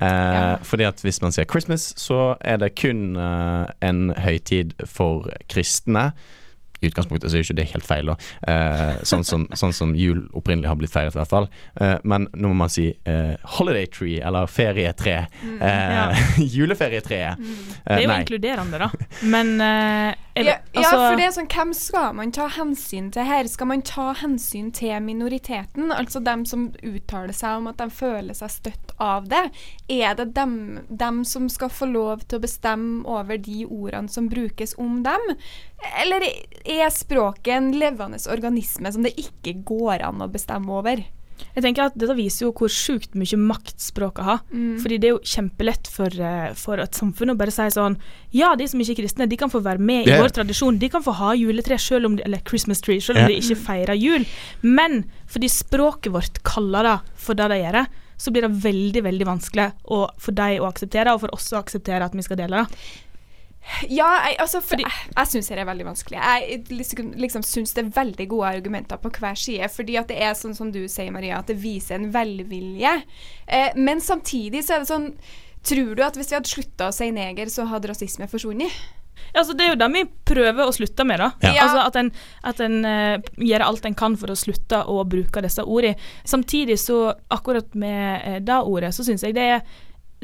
[0.00, 5.28] Eh, Fordi at hvis man sier 'Christmas', så er det kun uh, en høytid for
[5.48, 6.12] kristne.
[6.82, 8.16] I utgangspunktet så er jo ikke det helt feil, da.
[8.48, 11.48] Eh, sånn, som, sånn som jul opprinnelig har blitt feiret, i hvert fall.
[11.80, 15.26] Eh, men nå må man si eh, 'holiday tree' eller 'ferietre'.
[15.42, 16.12] Mm, Eh, ja.
[16.56, 17.36] juleferietreet.
[17.38, 17.46] Det
[17.86, 18.20] Eh, er jo nei.
[18.22, 18.90] inkluderende, da.
[19.22, 19.60] Men
[20.34, 23.48] Ja, altså, ja, for det er sånn, hvem skal man ta hensyn til her?
[23.52, 25.92] Skal man ta hensyn til minoriteten?
[25.92, 29.42] Altså dem som uttaler seg om at de føler seg støtt av det?
[29.92, 30.54] Er det dem,
[30.88, 35.34] dem som skal få lov til å bestemme over de ordene som brukes om dem?
[36.00, 36.24] Eller
[36.64, 41.04] er språket en levende organisme som det ikke går an å bestemme over?
[41.54, 44.42] Jeg tenker at Dette viser jo hvor sjukt mye makt språket har.
[44.52, 44.76] Mm.
[44.82, 47.98] Fordi det er jo kjempelett for, eh, for et samfunn å bare si sånn
[48.32, 50.18] Ja, de som ikke er kristne, de kan få være med yeah.
[50.18, 50.78] i vår tradisjon.
[50.80, 53.34] De kan få ha juletre selv om de, eller Christmas tree, selv om yeah.
[53.34, 54.26] de ikke feirer jul.
[54.62, 57.84] Men fordi språket vårt kaller det for det de gjør,
[58.22, 61.58] så blir det veldig veldig vanskelig å, for dem å akseptere, og for oss å
[61.62, 62.82] akseptere at vi skal dele det.
[63.86, 66.18] Ja, jeg, altså, for jeg, jeg syns det er veldig vanskelig.
[66.18, 69.68] Jeg liksom, liksom syns det er veldig gode argumenter på hver side.
[69.72, 72.96] Fordi at det er sånn som du sier, Maria, at det viser en velvilje.
[73.46, 75.12] Eh, men samtidig så er det sånn
[75.62, 78.74] Tror du at hvis vi hadde slutta å si neger, så hadde rasisme forsvunnet?
[79.30, 81.22] Altså, det er jo det vi prøver å slutte med.
[81.22, 81.30] da.
[81.44, 81.68] Ja.
[81.68, 82.10] Altså At en,
[82.50, 85.94] at en uh, gjør alt en kan for å slutte å bruke disse ordene.
[86.26, 89.62] Samtidig så, akkurat med uh, det ordet, så syns jeg det er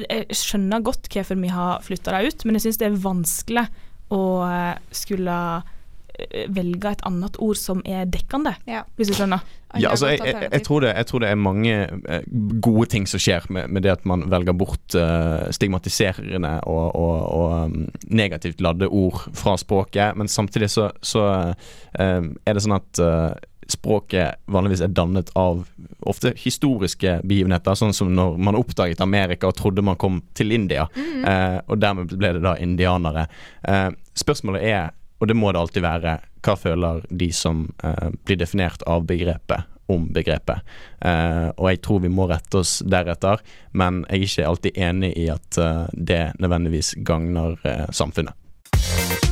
[0.04, 3.66] Jeg skjønner godt hvorfor vi har flytta dem ut, men jeg syns det er vanskelig
[4.14, 8.84] å eh, skulle eh, velge et annet ord som er dekkende, Ja.
[8.96, 9.44] hvis du skjønner.
[9.76, 11.72] Ja, altså, jeg, jeg, jeg, tror det, jeg tror det er mange
[12.08, 12.22] eh,
[12.64, 17.18] gode ting som skjer med, med det at man velger bort uh, stigmatiserende og, og,
[17.36, 21.52] og um, negativt ladde ord fra språket, men samtidig så, så uh,
[22.00, 23.30] er det sånn at eh,
[23.68, 25.66] språket vanligvis er dannet av
[26.08, 30.88] ofte historiske begivenheter, sånn som når man oppdaget Amerika og trodde man kom til India,
[30.96, 31.24] Mhm.
[31.24, 33.26] eh, og dermed ble det da indianere.
[33.64, 34.90] Eh, spørsmålet er,
[35.20, 39.64] og det må det alltid være, hva føler de som eh, blir definert av begrepet
[39.88, 40.60] om begrepet.
[41.02, 43.40] Eh, og jeg tror vi må rette oss deretter,
[43.72, 49.27] men jeg er ikke alltid enig i at eh, det nødvendigvis gagner eh, samfunnet.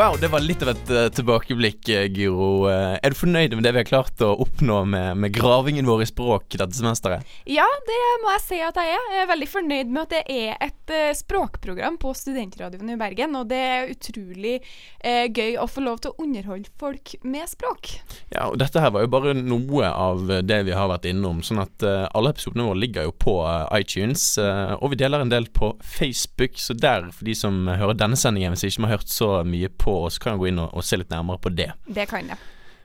[0.00, 2.70] Wow, det var litt av et uh, tilbakeblikk, eh, Guro.
[2.70, 6.06] Uh, er du fornøyd med det vi har klart å oppnå med, med gravingen vår
[6.06, 7.34] i språk dette semesteret?
[7.44, 9.10] Ja, det må jeg si at jeg er.
[9.12, 13.36] Jeg er veldig fornøyd med at det er et uh, språkprogram på Studentradioen i Bergen,
[13.36, 14.62] og det er utrolig
[15.00, 17.88] gøy å få lov til å underholde folk med språk.
[18.28, 21.40] Ja, og dette her var jo bare noe av det vi har vært innom.
[21.44, 23.36] Sånn at alle episodene våre ligger jo på
[23.78, 26.60] iTunes, og vi deler en del på Facebook.
[26.60, 29.72] Så der, for de som hører denne sendingen, hvis de ikke har hørt så mye
[29.72, 31.72] på oss, kan gå inn og, og se litt nærmere på det.
[31.86, 32.40] Det kan jeg.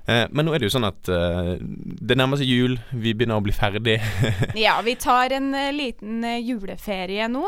[0.06, 3.41] Eh, men nå er det jo sånn at eh, det nærmer seg jul, vi begynner
[3.41, 3.97] å bli ferdig.
[4.66, 7.45] Ja, vi tar en eh, liten juleferie nå,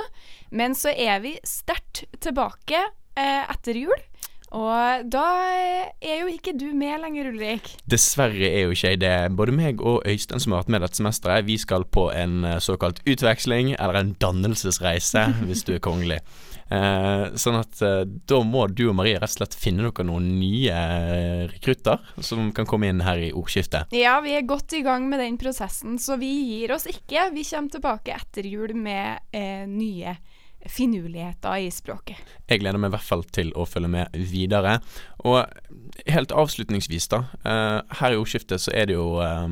[0.49, 2.87] men så er vi sterkt tilbake
[3.17, 3.97] etter jul.
[4.53, 5.23] Og da
[5.97, 7.71] er jo ikke du med lenger, Ulrik.
[7.89, 9.15] Dessverre er jo ikke jeg det.
[9.35, 13.01] Både meg og Øystein som har vært med dette semesteret, vi skal på en såkalt
[13.09, 16.21] utveksling, eller en dannelsesreise, hvis du er kongelig.
[16.69, 20.27] Eh, sånn at eh, da må du og Marie rett og slett finne dere noen
[20.39, 23.93] nye eh, rekrutter som kan komme inn her i ordskiftet.
[23.95, 27.29] Ja, vi er godt i gang med den prosessen, så vi gir oss ikke.
[27.35, 30.17] Vi kommer tilbake etter jul med eh, nye
[30.71, 32.19] finurligheter i språket.
[32.47, 34.77] Jeg gleder meg i hvert fall til å følge med videre.
[35.27, 35.43] Og
[36.07, 37.23] helt avslutningsvis, da.
[37.43, 39.47] eh, her i ordskiftet så er det jo eh,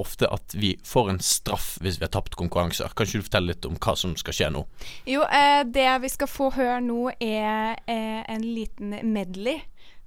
[0.00, 2.92] ofte at vi får en straff hvis vi har tapt konkurranser.
[2.94, 4.64] Kan ikke du fortelle litt om hva som skal skje nå?
[5.10, 9.60] Jo, eh, det vi skal få høre nå er eh, en liten medley,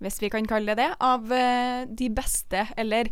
[0.04, 3.12] hvis vi kan kalle det det, av eh, de beste, eller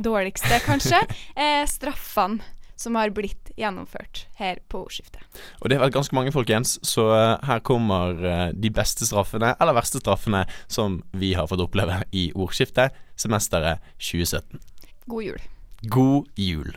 [0.00, 1.02] dårligste kanskje,
[1.74, 2.40] straffene
[2.82, 5.22] som har blitt gjennomført her på ordskiftet.
[5.60, 9.54] Og det har vært ganske mange, folkens, så eh, her kommer eh, de beste straffene,
[9.60, 14.58] eller verste straffene, som vi har fått oppleve i ordskiftet semesteret 2017.
[15.06, 15.46] God jul.
[15.92, 16.74] God jul.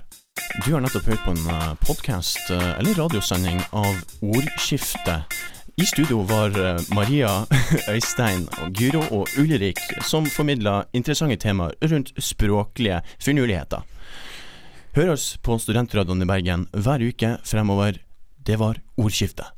[0.66, 5.36] Du har nettopp hørt på en podkast eller radiosending av Ordskiftet.
[5.78, 7.30] I studio var eh, Maria,
[7.94, 13.84] Øystein, og Guro og Ulrik som formidla interessante temaer rundt språklige finurligheter.
[14.96, 17.98] Hør oss på Studentradioen i Bergen hver uke fremover.
[18.48, 19.50] Det var Ordskiftet.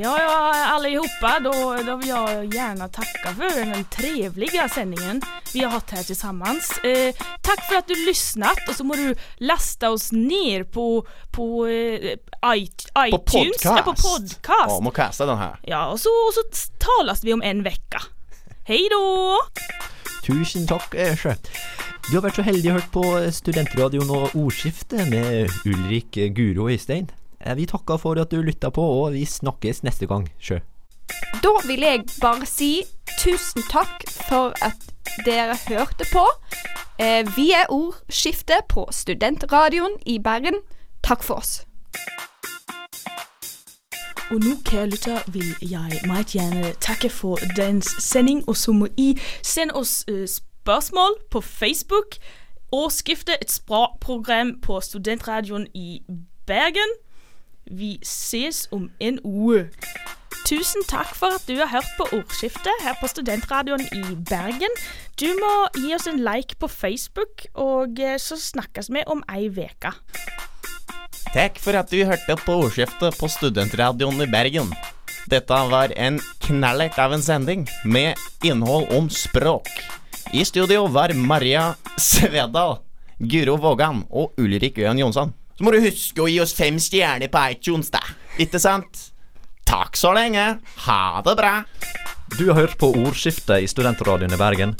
[0.00, 1.40] Ja, ja, allihopa.
[1.44, 1.52] Då,
[1.86, 5.20] då vill jag gärna tacka för den trevliga sändningen
[5.54, 6.78] vi har hatt her tillsammans.
[6.78, 11.04] Eh, takk for at du lyssnat og så må du lasta oss ner på,
[11.36, 12.16] på eh,
[12.56, 13.60] iTunes.
[13.64, 14.40] Ja, på podcast.
[14.48, 15.60] Ja, må kasta den her.
[15.62, 18.00] Ja, och så, och så talas vi om en vecka.
[18.64, 19.36] Hej då!
[20.24, 21.36] Tusen takk, eh, sjø.
[22.08, 23.02] Du har vært så heldig å hørt på
[23.34, 27.10] Studentradioen og Ordskiftet med Ulrik, Guro og Øystein.
[27.40, 30.58] Eh, Vi takker for at du lytta på, og vi snakkes neste gang, sjø.
[31.42, 32.82] Da vil jeg bare si
[33.20, 34.90] tusen takk for at
[35.26, 36.24] dere hørte på.
[36.98, 40.60] Eh, vi er Ordskiftet på Studentradioen i Bergen.
[41.02, 41.64] Takk for oss.
[44.30, 48.86] Og nå, kjære lytter, vil jeg meget gjerne takke for dagens sending, og så må
[48.96, 50.28] I sende oss øh,
[50.70, 52.16] spørgsmål på Facebook,
[52.72, 56.02] og skifte et språkprogram på Studentradioen i
[56.46, 56.92] Bergen.
[57.66, 59.66] Vi ses om en uke.
[60.46, 64.78] Tusen takk for at du har hørt på Ordskiftet her på Studentradioen i Bergen.
[65.20, 69.50] Du må gi oss en like på Facebook, og øh, så snakkes vi om ei
[69.50, 69.92] uke.
[71.34, 74.70] Takk for at du hørte på ordskiftet på Studentradioen i Bergen.
[75.30, 78.14] Dette var en knallert av en sending med
[78.46, 79.66] innhold om språk.
[80.32, 82.76] I studio var Maria Svedal,
[83.18, 85.32] Guro Vågan og Ulrik Øyan Jonsson.
[85.58, 87.98] Så må du huske å gi oss fem stjerner på iTunes, da.
[88.38, 89.10] Ikke sant?
[89.66, 90.44] Takk så lenge.
[90.86, 91.54] Ha det bra.
[92.38, 94.76] Du har hørt på ordskiftet i Studentradioen i Bergen.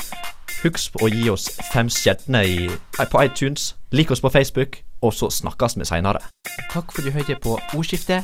[0.62, 2.70] Husk å gi oss fem stjerner
[3.10, 3.72] på iTunes.
[3.90, 6.22] Lik oss på Facebook, og så snakkes vi seinere.
[6.70, 8.22] Takk for at du hørte på Ordskiftet,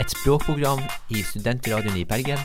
[0.00, 0.80] et språkprogram
[1.12, 2.40] i Studentradioen i Bergen.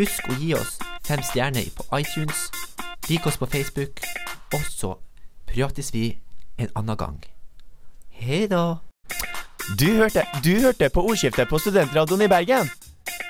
[0.00, 2.48] Husk å gi oss fem stjerner på iTunes,
[3.08, 4.02] lik oss på Facebook,
[4.54, 4.94] og så
[5.46, 6.18] prates vi
[6.58, 7.18] en annen gang.
[8.10, 8.80] Hei da.
[9.78, 12.70] Du hørte, du hørte på ordskiftet på Studentradioen i Bergen.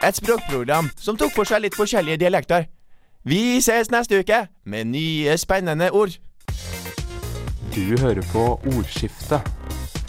[0.07, 2.69] Et språkprogram som tok for seg litt forskjellige dialekter.
[3.27, 6.15] Vi ses neste uke med nye spennende ord.
[7.75, 9.45] Du hører på Ordskiftet,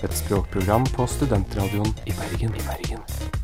[0.04, 2.56] et språkprogram på Studentradioen i Bergen.
[2.56, 3.39] I Bergen.